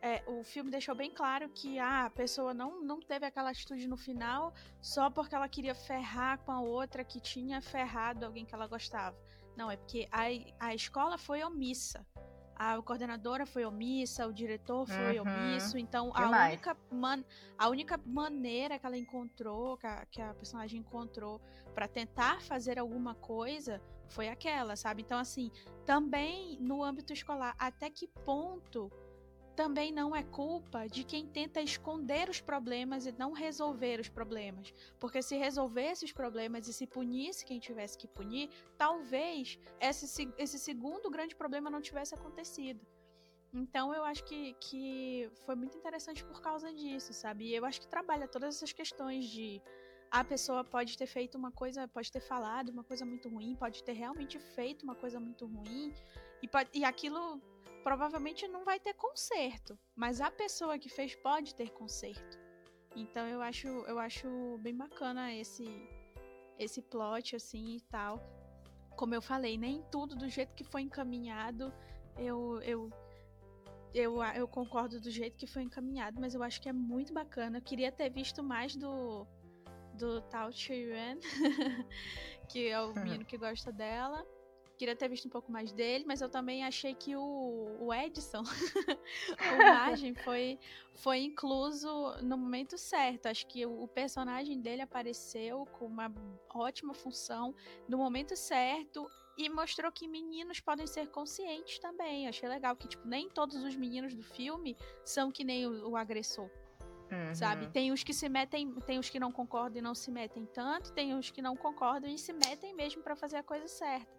é, 0.00 0.22
o 0.28 0.44
filme 0.44 0.70
deixou 0.70 0.94
bem 0.94 1.10
claro 1.10 1.48
que 1.48 1.78
ah, 1.78 2.06
a 2.06 2.10
pessoa 2.10 2.54
não, 2.54 2.80
não 2.82 3.00
teve 3.00 3.26
aquela 3.26 3.50
atitude 3.50 3.86
no 3.88 3.96
final 3.96 4.54
só 4.80 5.10
porque 5.10 5.34
ela 5.34 5.48
queria 5.48 5.74
ferrar 5.74 6.38
com 6.38 6.52
a 6.52 6.60
outra 6.60 7.02
que 7.04 7.20
tinha 7.20 7.60
ferrado 7.60 8.24
alguém 8.24 8.44
que 8.44 8.54
ela 8.54 8.68
gostava. 8.68 9.16
Não, 9.56 9.68
é 9.68 9.76
porque 9.76 10.08
a, 10.12 10.68
a 10.68 10.74
escola 10.74 11.18
foi 11.18 11.42
omissa. 11.42 12.06
A 12.54 12.80
coordenadora 12.82 13.46
foi 13.46 13.64
omissa, 13.64 14.26
o 14.26 14.32
diretor 14.32 14.84
foi 14.86 15.20
uhum. 15.20 15.26
omisso, 15.26 15.78
então 15.78 16.10
a 16.12 16.28
única, 16.28 16.76
man, 16.90 17.24
a 17.56 17.68
única 17.68 18.00
maneira 18.04 18.80
que 18.80 18.86
ela 18.86 18.96
encontrou, 18.96 19.76
que 19.76 19.86
a, 19.86 20.06
que 20.06 20.20
a 20.20 20.34
personagem 20.34 20.80
encontrou 20.80 21.40
para 21.72 21.86
tentar 21.86 22.42
fazer 22.42 22.76
alguma 22.76 23.14
coisa 23.14 23.80
foi 24.08 24.28
aquela, 24.28 24.76
sabe? 24.76 25.02
Então, 25.02 25.18
assim, 25.18 25.50
também 25.84 26.58
no 26.60 26.82
âmbito 26.82 27.12
escolar, 27.12 27.54
até 27.58 27.90
que 27.90 28.08
ponto 28.24 28.90
também 29.58 29.90
não 29.90 30.14
é 30.14 30.22
culpa 30.22 30.86
de 30.86 31.02
quem 31.02 31.26
tenta 31.26 31.60
esconder 31.60 32.28
os 32.28 32.40
problemas 32.40 33.06
e 33.06 33.12
não 33.18 33.32
resolver 33.32 33.98
os 33.98 34.08
problemas. 34.08 34.72
Porque 35.00 35.20
se 35.20 35.36
resolvesse 35.36 36.04
os 36.04 36.12
problemas 36.12 36.68
e 36.68 36.72
se 36.72 36.86
punisse 36.86 37.44
quem 37.44 37.58
tivesse 37.58 37.98
que 37.98 38.06
punir, 38.06 38.50
talvez 38.76 39.58
esse, 39.80 40.32
esse 40.38 40.60
segundo 40.60 41.10
grande 41.10 41.34
problema 41.34 41.68
não 41.68 41.80
tivesse 41.80 42.14
acontecido. 42.14 42.86
Então 43.52 43.92
eu 43.92 44.04
acho 44.04 44.22
que, 44.24 44.54
que 44.60 45.28
foi 45.44 45.56
muito 45.56 45.76
interessante 45.76 46.24
por 46.24 46.40
causa 46.40 46.72
disso, 46.72 47.12
sabe? 47.12 47.46
E 47.46 47.54
eu 47.56 47.64
acho 47.64 47.80
que 47.80 47.88
trabalha 47.88 48.28
todas 48.28 48.54
essas 48.54 48.72
questões 48.72 49.24
de 49.24 49.60
a 50.10 50.24
pessoa 50.24 50.64
pode 50.64 50.96
ter 50.96 51.06
feito 51.06 51.36
uma 51.36 51.52
coisa, 51.52 51.86
pode 51.88 52.10
ter 52.10 52.20
falado 52.20 52.70
uma 52.70 52.84
coisa 52.84 53.04
muito 53.04 53.28
ruim, 53.28 53.54
pode 53.54 53.82
ter 53.84 53.92
realmente 53.92 54.38
feito 54.38 54.82
uma 54.82 54.94
coisa 54.94 55.20
muito 55.20 55.46
ruim, 55.46 55.92
e, 56.42 56.48
pode, 56.48 56.70
e 56.72 56.84
aquilo 56.84 57.40
provavelmente 57.82 58.46
não 58.48 58.64
vai 58.64 58.78
ter 58.80 58.94
conserto, 58.94 59.78
mas 59.94 60.20
a 60.20 60.30
pessoa 60.30 60.78
que 60.78 60.88
fez 60.88 61.14
pode 61.16 61.54
ter 61.54 61.70
conserto. 61.70 62.38
Então 62.96 63.26
eu 63.26 63.40
acho, 63.40 63.68
eu 63.68 63.98
acho 63.98 64.58
bem 64.58 64.74
bacana 64.74 65.32
esse 65.32 65.66
esse 66.58 66.82
plot 66.82 67.36
assim 67.36 67.76
e 67.76 67.80
tal. 67.82 68.20
Como 68.96 69.14
eu 69.14 69.22
falei, 69.22 69.56
nem 69.56 69.80
tudo 69.92 70.16
do 70.16 70.28
jeito 70.28 70.54
que 70.54 70.64
foi 70.64 70.82
encaminhado 70.82 71.72
eu 72.16 72.60
eu 72.62 72.90
eu, 73.94 74.22
eu 74.22 74.46
concordo 74.46 75.00
do 75.00 75.10
jeito 75.10 75.36
que 75.36 75.46
foi 75.46 75.62
encaminhado, 75.62 76.20
mas 76.20 76.34
eu 76.34 76.42
acho 76.42 76.60
que 76.60 76.68
é 76.68 76.72
muito 76.72 77.12
bacana. 77.12 77.58
Eu 77.58 77.62
queria 77.62 77.90
ter 77.90 78.10
visto 78.10 78.42
mais 78.42 78.76
do 78.76 79.26
do 79.98 80.22
Tao 80.22 80.50
Yuan, 80.50 81.18
que 82.48 82.68
é 82.68 82.80
o 82.80 82.94
menino 82.94 83.24
que 83.24 83.36
gosta 83.36 83.72
dela. 83.72 84.24
Queria 84.78 84.94
ter 84.94 85.08
visto 85.08 85.26
um 85.26 85.30
pouco 85.30 85.50
mais 85.50 85.72
dele, 85.72 86.04
mas 86.06 86.20
eu 86.20 86.28
também 86.28 86.64
achei 86.64 86.94
que 86.94 87.16
o, 87.16 87.76
o 87.80 87.92
Edson, 87.92 88.44
o 89.56 89.58
Margem, 89.58 90.14
foi, 90.14 90.56
foi 90.94 91.18
incluso 91.18 91.88
no 92.22 92.38
momento 92.38 92.78
certo. 92.78 93.26
Acho 93.26 93.44
que 93.48 93.66
o, 93.66 93.82
o 93.82 93.88
personagem 93.88 94.60
dele 94.60 94.80
apareceu 94.80 95.66
com 95.66 95.86
uma 95.86 96.14
ótima 96.54 96.94
função 96.94 97.52
no 97.88 97.98
momento 97.98 98.36
certo 98.36 99.10
e 99.36 99.48
mostrou 99.48 99.90
que 99.90 100.06
meninos 100.06 100.60
podem 100.60 100.86
ser 100.86 101.08
conscientes 101.08 101.80
também. 101.80 102.28
Achei 102.28 102.48
legal 102.48 102.76
que, 102.76 102.86
tipo, 102.86 103.04
nem 103.04 103.28
todos 103.28 103.64
os 103.64 103.74
meninos 103.74 104.14
do 104.14 104.22
filme 104.22 104.76
são 105.04 105.32
que 105.32 105.42
nem 105.42 105.66
o, 105.66 105.90
o 105.90 105.96
agressor. 105.96 106.48
Uhum. 107.10 107.34
Sabe? 107.34 107.68
Tem 107.68 107.90
os 107.90 108.04
que 108.04 108.12
se 108.12 108.28
metem, 108.28 108.72
tem 108.86 108.98
os 108.98 109.08
que 109.08 109.18
não 109.18 109.32
concordam 109.32 109.78
e 109.78 109.82
não 109.82 109.94
se 109.94 110.10
metem 110.10 110.44
tanto, 110.46 110.92
tem 110.92 111.14
os 111.14 111.30
que 111.30 111.40
não 111.40 111.56
concordam 111.56 112.10
e 112.10 112.18
se 112.18 112.32
metem 112.32 112.74
mesmo 112.74 113.02
para 113.02 113.16
fazer 113.16 113.36
a 113.36 113.42
coisa 113.42 113.66
certa. 113.66 114.18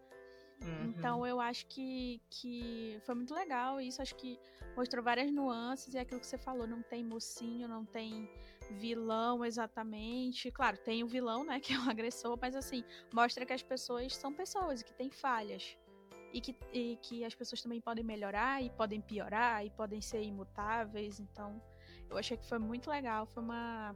Uhum. 0.62 0.86
Então 0.86 1.26
eu 1.26 1.40
acho 1.40 1.66
que, 1.68 2.22
que 2.30 3.00
foi 3.06 3.16
muito 3.16 3.34
legal 3.34 3.80
isso, 3.80 4.02
acho 4.02 4.16
que 4.16 4.40
mostrou 4.76 5.04
várias 5.04 5.32
nuances 5.32 5.94
e 5.94 5.98
é 5.98 6.02
aquilo 6.02 6.20
que 6.20 6.28
você 6.28 6.38
falou, 6.38 6.68
não 6.68 6.82
tem 6.82 7.04
mocinho, 7.04 7.68
não 7.68 7.86
tem 7.86 8.30
vilão 8.72 9.46
exatamente. 9.46 10.52
Claro, 10.52 10.78
tem 10.78 11.04
o 11.04 11.08
vilão, 11.08 11.44
né, 11.44 11.60
que 11.62 11.74
é 11.74 11.78
o 11.78 11.90
agressor, 11.90 12.38
mas 12.42 12.56
assim, 12.56 12.84
mostra 13.14 13.46
que 13.46 13.54
as 13.54 13.64
pessoas 13.64 14.16
são 14.16 14.34
pessoas 14.34 14.82
e 14.82 14.86
que 14.86 14.94
têm 14.94 15.10
falhas. 15.10 15.78
E 16.32 16.40
que, 16.40 16.56
e 16.72 16.96
que 17.02 17.26
as 17.26 17.34
pessoas 17.34 17.60
também 17.60 17.82
podem 17.82 18.04
melhorar 18.04 18.62
e 18.62 18.70
podem 18.70 19.02
piorar 19.02 19.66
e 19.66 19.72
podem 19.72 20.00
ser 20.00 20.22
imutáveis. 20.22 21.20
Então, 21.20 21.60
eu 22.10 22.18
achei 22.18 22.38
que 22.38 22.48
foi 22.48 22.60
muito 22.60 22.90
legal, 22.90 23.26
foi 23.28 23.44
uma, 23.44 23.96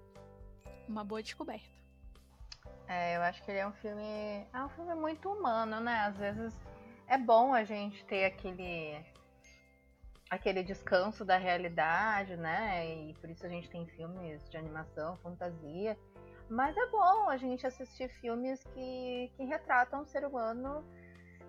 uma 0.87 1.03
boa 1.03 1.21
descoberta. 1.21 1.69
É, 2.87 3.17
eu 3.17 3.21
acho 3.21 3.43
que 3.43 3.51
ele 3.51 3.59
é 3.59 3.67
um 3.67 3.73
filme. 3.73 4.47
É 4.53 4.63
um 4.63 4.69
filme 4.69 4.95
muito 4.95 5.31
humano, 5.31 5.79
né? 5.79 6.01
Às 6.01 6.17
vezes 6.17 6.53
é 7.07 7.17
bom 7.17 7.53
a 7.53 7.63
gente 7.63 8.03
ter 8.05 8.25
aquele. 8.25 9.03
aquele 10.29 10.63
descanso 10.63 11.23
da 11.23 11.37
realidade, 11.37 12.35
né? 12.35 12.85
E 12.85 13.13
por 13.15 13.29
isso 13.29 13.45
a 13.45 13.49
gente 13.49 13.69
tem 13.69 13.87
filmes 13.87 14.49
de 14.49 14.57
animação, 14.57 15.17
fantasia. 15.17 15.97
Mas 16.49 16.75
é 16.77 16.85
bom 16.87 17.29
a 17.29 17.37
gente 17.37 17.65
assistir 17.65 18.09
filmes 18.19 18.63
que, 18.63 19.31
que 19.35 19.43
retratam 19.45 20.01
o 20.01 20.05
ser 20.05 20.25
humano 20.25 20.83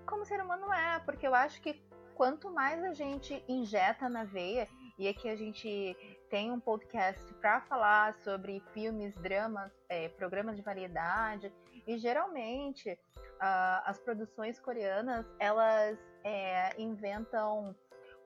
como 0.07 0.23
o 0.23 0.27
ser 0.27 0.41
humano 0.41 0.73
é, 0.73 1.01
porque 1.01 1.27
eu 1.27 1.35
acho 1.35 1.61
que 1.61 1.83
quanto 2.15 2.51
mais 2.51 2.83
a 2.85 2.93
gente 2.93 3.43
injeta 3.49 4.09
na 4.09 4.25
veia, 4.25 4.69
e 4.99 5.09
aqui 5.09 5.29
a 5.29 5.37
gente 5.37 5.97
tem 6.31 6.51
um 6.51 6.61
podcast 6.61 7.33
para 7.35 7.61
falar 7.63 8.15
sobre 8.23 8.63
filmes, 8.73 9.15
dramas, 9.17 9.73
é, 9.89 10.09
programas 10.09 10.57
de 10.57 10.63
variedade. 10.63 11.53
E 11.87 11.99
geralmente 11.99 12.99
uh, 13.17 13.83
as 13.85 13.99
produções 13.99 14.59
coreanas 14.59 15.27
elas 15.39 15.99
é, 16.23 16.81
inventam 16.81 17.75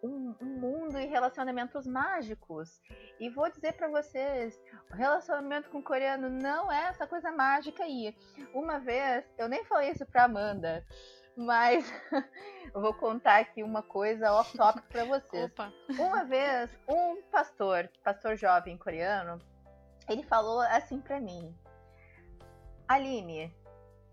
um, 0.03 0.35
um, 0.41 0.49
mundo 0.61 0.99
e 0.99 1.07
relacionamentos 1.07 1.87
mágicos. 1.87 2.81
E 3.19 3.29
vou 3.29 3.51
dizer 3.51 3.73
para 3.75 3.89
vocês, 3.89 4.59
o 4.91 4.95
relacionamento 4.95 5.69
com 5.71 5.79
o 5.79 5.83
coreano 5.83 6.29
não 6.29 6.71
é 6.71 6.89
essa 6.89 7.07
coisa 7.07 7.33
mágica 7.33 7.83
aí. 7.83 8.15
Uma 8.55 8.79
vez, 8.79 9.25
eu 9.37 9.49
nem 9.49 9.65
falei 9.65 9.91
isso 9.91 10.07
pra 10.07 10.25
Amanda, 10.25 10.87
mas 11.39 11.89
eu 12.75 12.81
vou 12.81 12.93
contar 12.93 13.39
aqui 13.39 13.63
uma 13.63 13.81
coisa 13.81 14.33
off-topic 14.33 14.85
para 14.89 15.05
vocês. 15.05 15.45
Opa. 15.45 15.73
Uma 15.97 16.25
vez, 16.25 16.69
um 16.89 17.23
pastor, 17.31 17.89
pastor 18.03 18.37
jovem 18.37 18.77
coreano, 18.77 19.41
ele 20.09 20.25
falou 20.25 20.61
assim 20.63 21.01
para 21.01 21.21
mim: 21.21 21.57
Aline, 22.89 23.55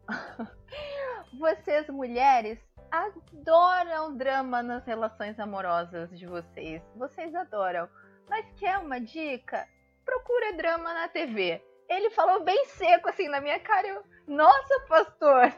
vocês 1.39 1.89
mulheres 1.89 2.59
adoram 2.91 4.15
drama 4.15 4.61
nas 4.61 4.85
relações 4.85 5.39
amorosas 5.39 6.11
de 6.11 6.27
vocês. 6.27 6.81
Vocês 6.95 7.33
adoram. 7.33 7.89
Mas 8.29 8.45
quer 8.53 8.77
uma 8.77 8.99
dica? 9.01 9.67
Procura 10.05 10.53
drama 10.53 10.93
na 10.93 11.07
TV. 11.07 11.59
Ele 11.89 12.11
falou 12.11 12.43
bem 12.43 12.65
seco 12.65 13.09
assim 13.09 13.27
na 13.27 13.41
minha 13.41 13.59
cara. 13.59 13.87
Eu, 13.87 14.03
Nossa, 14.27 14.79
pastor, 14.87 15.51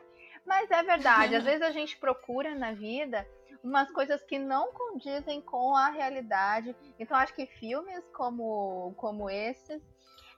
mas 0.48 0.72
é 0.72 0.82
verdade, 0.82 1.36
às 1.36 1.44
vezes 1.46 1.62
a 1.62 1.72
gente 1.72 1.98
procura 1.98 2.56
na 2.56 2.72
vida 2.72 3.28
umas 3.64 3.92
coisas 3.92 4.24
que 4.24 4.40
não 4.40 4.72
condizem 4.72 5.42
com 5.42 5.76
a 5.76 5.90
realidade. 5.90 6.76
Então 6.98 7.18
acho 7.18 7.34
que 7.34 7.46
filmes 7.46 8.04
como, 8.14 8.94
como 8.96 9.30
esses 9.30 9.82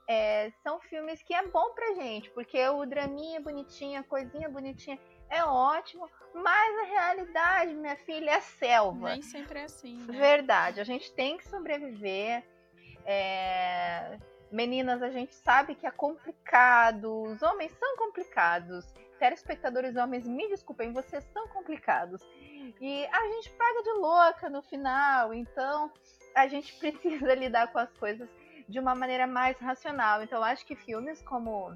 é, 0.08 0.52
são 0.64 0.80
filmes 0.80 1.22
que 1.22 1.36
é 1.36 1.46
bom 1.48 1.70
pra 1.76 1.94
gente, 1.94 2.32
porque 2.32 2.68
o 2.68 2.84
draminha 2.86 3.40
bonitinha, 3.40 4.02
coisinha 4.02 4.50
bonitinha, 4.50 5.00
é 5.30 5.44
ótimo, 5.44 6.10
mas 6.34 6.80
a 6.80 6.84
realidade, 6.86 7.76
minha 7.76 7.96
filha, 7.98 8.32
é 8.32 8.42
selva. 8.42 9.12
Nem 9.12 9.22
sempre 9.22 9.60
é 9.60 9.64
assim. 9.66 9.98
Né? 9.98 10.18
Verdade, 10.18 10.82
a 10.82 10.84
gente 10.84 11.14
tem 11.14 11.38
que 11.38 11.48
sobreviver. 11.48 12.44
É... 13.06 14.18
Meninas, 14.52 15.04
a 15.04 15.12
gente 15.12 15.36
sabe 15.36 15.76
que 15.76 15.86
é 15.86 15.92
complicado, 15.92 17.22
os 17.22 17.44
homens 17.44 17.72
são 17.74 17.96
complicados. 17.98 18.92
Telespectadores 19.20 19.96
homens, 19.96 20.28
me 20.28 20.48
desculpem, 20.48 20.94
vocês 20.94 21.24
são 21.34 21.48
complicados. 21.50 22.22
E 22.80 23.06
a 23.08 23.28
gente 23.28 23.50
paga 23.52 23.84
de 23.84 23.92
louca 23.92 24.50
no 24.50 24.62
final, 24.62 25.34
então 25.34 25.92
a 26.36 26.48
gente 26.48 26.74
precisa 26.80 27.34
lidar 27.36 27.72
com 27.72 27.80
as 27.80 27.92
coisas 27.98 28.30
de 28.68 28.80
uma 28.80 28.96
maneira 28.96 29.28
mais 29.28 29.58
racional. 29.60 30.24
Então, 30.24 30.44
acho 30.44 30.66
que 30.66 30.76
filmes 30.76 31.22
como, 31.24 31.76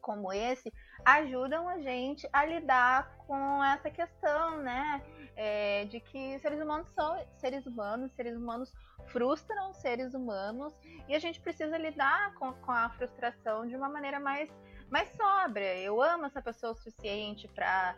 como 0.00 0.32
esse 0.32 0.72
ajudam 1.04 1.68
a 1.68 1.78
gente 1.80 2.28
a 2.32 2.44
lidar 2.44 3.16
com 3.26 3.62
essa 3.64 3.90
questão, 3.90 4.58
né? 4.58 5.02
É, 5.34 5.86
de 5.86 5.98
que 5.98 6.38
seres 6.40 6.60
humanos 6.60 6.90
são 6.90 7.26
seres 7.40 7.66
humanos, 7.66 8.12
seres 8.12 8.36
humanos 8.36 8.70
frustram 9.06 9.72
seres 9.74 10.14
humanos 10.14 10.74
e 11.08 11.14
a 11.14 11.18
gente 11.18 11.40
precisa 11.40 11.76
lidar 11.76 12.34
com, 12.34 12.52
com 12.52 12.70
a 12.70 12.90
frustração 12.90 13.66
de 13.66 13.74
uma 13.74 13.88
maneira 13.88 14.20
mais, 14.20 14.50
mais 14.92 15.08
sóbria. 15.16 15.78
Eu 15.78 16.02
amo 16.02 16.26
essa 16.26 16.42
pessoa 16.42 16.72
o 16.72 16.76
suficiente 16.76 17.48
para 17.48 17.96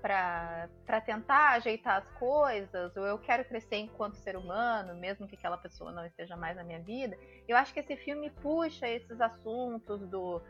para 0.00 1.00
tentar 1.04 1.50
ajeitar 1.56 1.98
as 1.98 2.08
coisas, 2.12 2.96
ou 2.96 3.04
eu 3.04 3.18
quero 3.18 3.44
crescer 3.44 3.76
enquanto 3.76 4.14
ser 4.14 4.34
humano, 4.34 4.94
mesmo 4.94 5.28
que 5.28 5.36
aquela 5.36 5.58
pessoa 5.58 5.92
não 5.92 6.06
esteja 6.06 6.34
mais 6.38 6.56
na 6.56 6.64
minha 6.64 6.80
vida. 6.80 7.18
Eu 7.46 7.54
acho 7.54 7.74
que 7.74 7.80
esse 7.80 7.94
filme 7.98 8.30
puxa 8.30 8.88
esses 8.88 9.20
assuntos 9.20 10.00
do, 10.08 10.40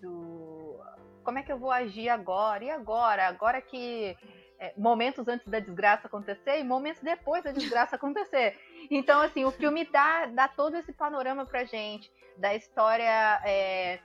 do 0.00 0.78
como 1.24 1.38
é 1.38 1.42
que 1.42 1.50
eu 1.50 1.58
vou 1.58 1.72
agir 1.72 2.08
agora? 2.08 2.62
E 2.62 2.70
agora? 2.70 3.26
Agora 3.26 3.60
que 3.60 4.16
é, 4.60 4.72
momentos 4.76 5.26
antes 5.26 5.48
da 5.48 5.58
desgraça 5.58 6.06
acontecer 6.06 6.60
e 6.60 6.62
momentos 6.62 7.02
depois 7.02 7.42
da 7.42 7.50
desgraça 7.50 7.96
acontecer. 7.96 8.56
Então, 8.88 9.20
assim, 9.20 9.44
o 9.44 9.50
filme 9.50 9.84
dá, 9.86 10.26
dá 10.26 10.46
todo 10.46 10.76
esse 10.76 10.92
panorama 10.92 11.44
pra 11.44 11.64
gente 11.64 12.08
da 12.36 12.54
história 12.54 13.40
é, 13.44 13.98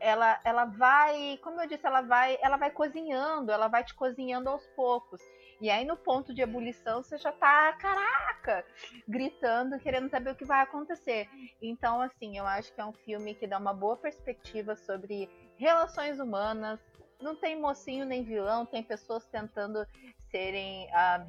ela, 0.00 0.40
ela 0.44 0.64
vai, 0.64 1.38
como 1.42 1.60
eu 1.60 1.66
disse, 1.66 1.86
ela 1.86 2.00
vai, 2.02 2.38
ela 2.40 2.56
vai 2.56 2.70
cozinhando, 2.70 3.52
ela 3.52 3.68
vai 3.68 3.84
te 3.84 3.94
cozinhando 3.94 4.48
aos 4.48 4.66
poucos. 4.68 5.20
E 5.60 5.70
aí 5.70 5.84
no 5.84 5.96
ponto 5.96 6.32
de 6.32 6.42
ebulição 6.42 7.02
você 7.02 7.18
já 7.18 7.32
tá, 7.32 7.72
caraca, 7.74 8.64
gritando, 9.06 9.78
querendo 9.78 10.08
saber 10.08 10.30
o 10.30 10.36
que 10.36 10.44
vai 10.44 10.60
acontecer. 10.62 11.28
Então, 11.60 12.00
assim, 12.00 12.38
eu 12.38 12.46
acho 12.46 12.72
que 12.72 12.80
é 12.80 12.84
um 12.84 12.92
filme 12.92 13.34
que 13.34 13.46
dá 13.46 13.58
uma 13.58 13.74
boa 13.74 13.96
perspectiva 13.96 14.76
sobre 14.76 15.28
relações 15.56 16.18
humanas. 16.18 16.80
Não 17.20 17.34
tem 17.34 17.60
mocinho 17.60 18.06
nem 18.06 18.22
vilão, 18.22 18.64
tem 18.64 18.82
pessoas 18.82 19.26
tentando 19.26 19.84
serem 20.30 20.88
ah, 20.94 21.26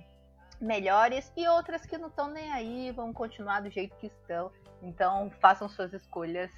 melhores 0.61 1.31
e 1.35 1.47
outras 1.47 1.85
que 1.85 1.97
não 1.97 2.09
estão 2.09 2.29
nem 2.29 2.51
aí, 2.51 2.91
vão 2.91 3.11
continuar 3.11 3.61
do 3.61 3.69
jeito 3.71 3.95
que 3.97 4.07
estão. 4.07 4.51
Então, 4.81 5.31
façam 5.41 5.67
suas 5.67 5.93
escolhas 5.93 6.51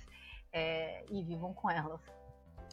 é, 0.51 1.03
e 1.09 1.23
vivam 1.23 1.53
com 1.53 1.69
elas. 1.69 2.01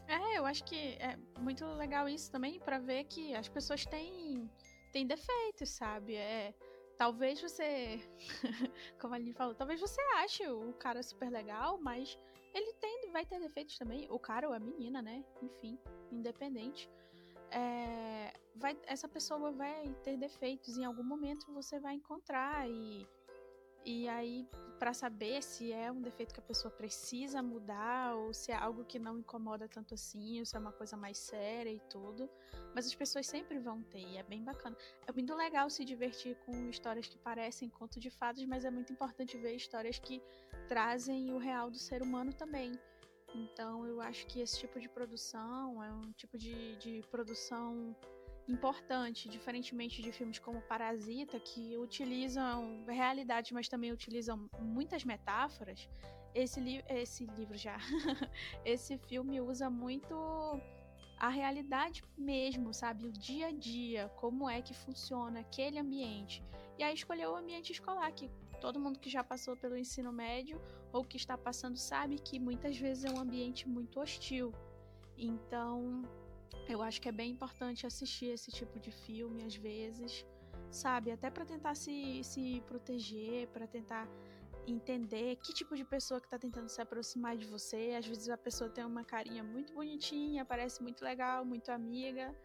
É, 0.07 0.37
eu 0.37 0.45
acho 0.45 0.63
que 0.63 0.97
é 0.99 1.17
muito 1.39 1.65
legal 1.75 2.09
isso 2.09 2.31
também 2.31 2.59
para 2.59 2.79
ver 2.79 3.03
que 3.03 3.35
as 3.35 3.47
pessoas 3.47 3.85
têm, 3.85 4.49
têm 4.91 5.05
defeitos, 5.05 5.69
sabe? 5.69 6.15
É, 6.15 6.53
talvez 6.97 7.39
você, 7.41 7.99
como 8.99 9.13
a 9.13 9.19
gente 9.19 9.33
falou, 9.33 9.53
talvez 9.53 9.79
você 9.79 10.01
ache 10.17 10.47
o 10.47 10.73
cara 10.73 11.03
super 11.03 11.29
legal, 11.29 11.79
mas 11.79 12.17
ele 12.53 12.73
tem, 12.73 13.11
vai 13.11 13.25
ter 13.25 13.39
defeitos 13.39 13.77
também. 13.77 14.07
O 14.09 14.19
cara 14.19 14.47
ou 14.47 14.53
a 14.53 14.59
menina, 14.59 15.01
né? 15.01 15.23
Enfim, 15.41 15.77
independente. 16.11 16.89
É, 17.51 18.33
vai, 18.55 18.77
essa 18.85 19.07
pessoa 19.07 19.51
vai 19.51 19.83
ter 20.03 20.17
defeitos 20.17 20.77
em 20.77 20.85
algum 20.85 21.03
momento 21.03 21.51
você 21.51 21.79
vai 21.79 21.95
encontrar 21.95 22.69
e 22.69 23.07
e 23.89 24.07
aí, 24.07 24.47
para 24.77 24.93
saber 24.93 25.41
se 25.41 25.73
é 25.73 25.91
um 25.91 25.99
defeito 25.99 26.31
que 26.31 26.39
a 26.39 26.43
pessoa 26.43 26.71
precisa 26.71 27.41
mudar 27.41 28.15
ou 28.15 28.31
se 28.31 28.51
é 28.51 28.55
algo 28.55 28.85
que 28.85 28.99
não 28.99 29.17
incomoda 29.17 29.67
tanto 29.67 29.95
assim, 29.95 30.39
ou 30.39 30.45
se 30.45 30.55
é 30.55 30.59
uma 30.59 30.71
coisa 30.71 30.95
mais 30.95 31.17
séria 31.17 31.71
e 31.71 31.79
tudo. 31.89 32.29
Mas 32.75 32.85
as 32.85 32.93
pessoas 32.93 33.25
sempre 33.25 33.57
vão 33.57 33.81
ter, 33.81 34.01
e 34.01 34.17
é 34.17 34.21
bem 34.21 34.43
bacana. 34.43 34.77
É 35.07 35.11
muito 35.11 35.33
legal 35.33 35.71
se 35.71 35.83
divertir 35.83 36.37
com 36.45 36.69
histórias 36.69 37.07
que 37.07 37.17
parecem 37.17 37.67
conto 37.67 37.99
de 37.99 38.11
fadas, 38.11 38.45
mas 38.45 38.63
é 38.63 38.69
muito 38.69 38.93
importante 38.93 39.35
ver 39.39 39.55
histórias 39.55 39.97
que 39.97 40.21
trazem 40.67 41.33
o 41.33 41.39
real 41.39 41.71
do 41.71 41.79
ser 41.79 42.03
humano 42.03 42.31
também. 42.31 42.71
Então, 43.33 43.87
eu 43.87 44.01
acho 44.01 44.27
que 44.27 44.39
esse 44.39 44.59
tipo 44.59 44.79
de 44.79 44.87
produção 44.87 45.83
é 45.83 45.91
um 45.91 46.11
tipo 46.11 46.37
de, 46.37 46.75
de 46.75 47.03
produção 47.09 47.95
importante, 48.49 49.29
diferentemente 49.29 50.01
de 50.01 50.11
filmes 50.11 50.39
como 50.39 50.61
Parasita, 50.61 51.39
que 51.39 51.77
utilizam 51.77 52.83
realidade, 52.87 53.53
mas 53.53 53.69
também 53.69 53.91
utilizam 53.91 54.49
muitas 54.59 55.03
metáforas. 55.03 55.87
Esse, 56.33 56.59
li 56.59 56.83
esse 56.87 57.25
livro 57.25 57.57
já, 57.57 57.77
esse 58.65 58.97
filme 58.97 59.39
usa 59.41 59.69
muito 59.69 60.15
a 61.19 61.29
realidade 61.29 62.01
mesmo, 62.17 62.73
sabe? 62.73 63.05
O 63.05 63.11
dia 63.11 63.47
a 63.47 63.51
dia, 63.51 64.09
como 64.15 64.49
é 64.49 64.61
que 64.61 64.73
funciona 64.73 65.41
aquele 65.41 65.77
ambiente. 65.77 66.43
E 66.77 66.83
aí 66.83 66.93
escolheu 66.93 67.31
o 67.31 67.35
ambiente 67.35 67.71
escolar, 67.71 68.11
que 68.13 68.29
todo 68.61 68.79
mundo 68.79 68.99
que 68.99 69.09
já 69.09 69.23
passou 69.23 69.55
pelo 69.57 69.77
ensino 69.77 70.11
médio 70.11 70.61
ou 70.93 71.03
que 71.03 71.17
está 71.17 71.37
passando 71.37 71.77
sabe 71.77 72.17
que 72.17 72.39
muitas 72.39 72.77
vezes 72.77 73.03
é 73.03 73.11
um 73.11 73.19
ambiente 73.19 73.67
muito 73.67 73.99
hostil. 73.99 74.53
Então, 75.17 76.03
eu 76.67 76.81
acho 76.81 77.01
que 77.01 77.09
é 77.09 77.11
bem 77.11 77.31
importante 77.31 77.85
assistir 77.85 78.27
esse 78.27 78.51
tipo 78.51 78.79
de 78.79 78.91
filme 78.91 79.43
às 79.43 79.55
vezes, 79.55 80.25
sabe? 80.71 81.11
Até 81.11 81.29
para 81.29 81.45
tentar 81.45 81.75
se, 81.75 82.23
se 82.23 82.61
proteger, 82.67 83.47
para 83.49 83.67
tentar 83.67 84.07
entender 84.67 85.35
que 85.37 85.53
tipo 85.53 85.75
de 85.75 85.83
pessoa 85.83 86.19
que 86.19 86.27
está 86.27 86.37
tentando 86.37 86.69
se 86.69 86.81
aproximar 86.81 87.35
de 87.37 87.45
você. 87.45 87.95
Às 87.97 88.05
vezes 88.05 88.29
a 88.29 88.37
pessoa 88.37 88.69
tem 88.69 88.85
uma 88.85 89.03
carinha 89.03 89.43
muito 89.43 89.73
bonitinha, 89.73 90.45
parece 90.45 90.81
muito 90.81 91.03
legal, 91.03 91.43
muito 91.43 91.71
amiga, 91.71 92.35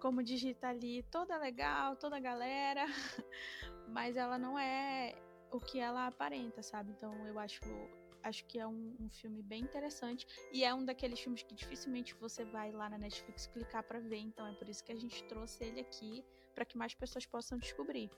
como 0.00 0.22
digita 0.22 0.68
ali, 0.68 1.02
toda 1.04 1.36
legal, 1.36 1.96
toda 1.96 2.18
galera, 2.18 2.86
mas 3.88 4.16
ela 4.16 4.38
não 4.38 4.58
é 4.58 5.14
o 5.50 5.58
que 5.58 5.78
ela 5.78 6.06
aparenta, 6.06 6.62
sabe? 6.62 6.92
Então 6.92 7.12
eu 7.26 7.38
acho 7.38 7.60
acho 8.22 8.44
que 8.46 8.58
é 8.58 8.66
um, 8.66 8.96
um, 9.00 9.08
filme 9.10 9.42
bem 9.42 9.62
interessante 9.62 10.26
e 10.52 10.64
é 10.64 10.72
um 10.74 10.84
daqueles 10.84 11.20
filmes 11.20 11.42
que 11.42 11.54
dificilmente 11.54 12.14
você 12.14 12.44
vai 12.44 12.70
lá 12.72 12.88
na 12.88 12.98
Netflix 12.98 13.46
clicar 13.46 13.82
para 13.82 14.00
ver, 14.00 14.18
então 14.18 14.46
é 14.46 14.52
por 14.52 14.68
isso 14.68 14.84
que 14.84 14.92
a 14.92 14.96
gente 14.96 15.22
trouxe 15.24 15.64
ele 15.64 15.80
aqui 15.80 16.24
para 16.54 16.64
que 16.64 16.76
mais 16.76 16.94
pessoas 16.94 17.24
possam 17.26 17.58
descobrir. 17.58 18.10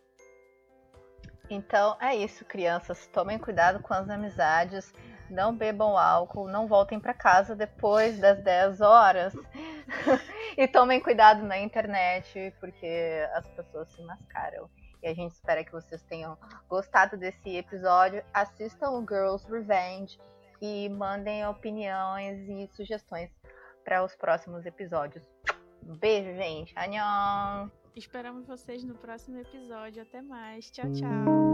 Então 1.51 1.97
é 2.01 2.15
isso, 2.15 2.45
crianças. 2.45 3.09
Tomem 3.09 3.39
cuidado 3.39 3.83
com 3.83 3.93
as 3.93 4.09
amizades, 4.09 4.95
não 5.29 5.55
bebam 5.55 5.99
álcool, 5.99 6.47
não 6.47 6.69
voltem 6.69 7.01
para 7.01 7.13
casa 7.13 7.57
depois 7.57 8.19
das 8.19 8.41
10 8.43 8.81
horas. 8.81 9.35
e 10.57 10.69
tomem 10.69 11.01
cuidado 11.01 11.43
na 11.43 11.59
internet, 11.59 12.55
porque 12.61 13.29
as 13.35 13.49
pessoas 13.49 13.91
se 13.91 14.03
mascaram. 14.03 14.71
E 15.03 15.09
a 15.09 15.15
gente 15.15 15.33
espera 15.33 15.65
que 15.65 15.73
vocês 15.73 16.03
tenham 16.03 16.37
gostado 16.69 17.17
desse 17.17 17.57
episódio. 17.57 18.23
Assistam 18.33 18.91
o 18.91 19.01
Girls 19.01 19.51
Revenge 19.51 20.19
e 20.61 20.89
mandem 20.89 21.47
opiniões 21.47 22.49
e 22.49 22.69
sugestões 22.75 23.31
para 23.85 24.05
os 24.05 24.15
próximos 24.15 24.67
episódios. 24.67 25.25
Um 25.83 25.97
beijo, 25.97 26.35
gente. 26.37 26.73
Annyeong! 26.77 27.71
Esperamos 27.97 28.47
vocês 28.47 28.85
no 28.85 28.95
próximo 28.95 29.39
episódio. 29.39 30.03
Até 30.03 30.23
mais. 30.23 30.71
Tchau, 30.71 30.91
tchau. 30.93 31.50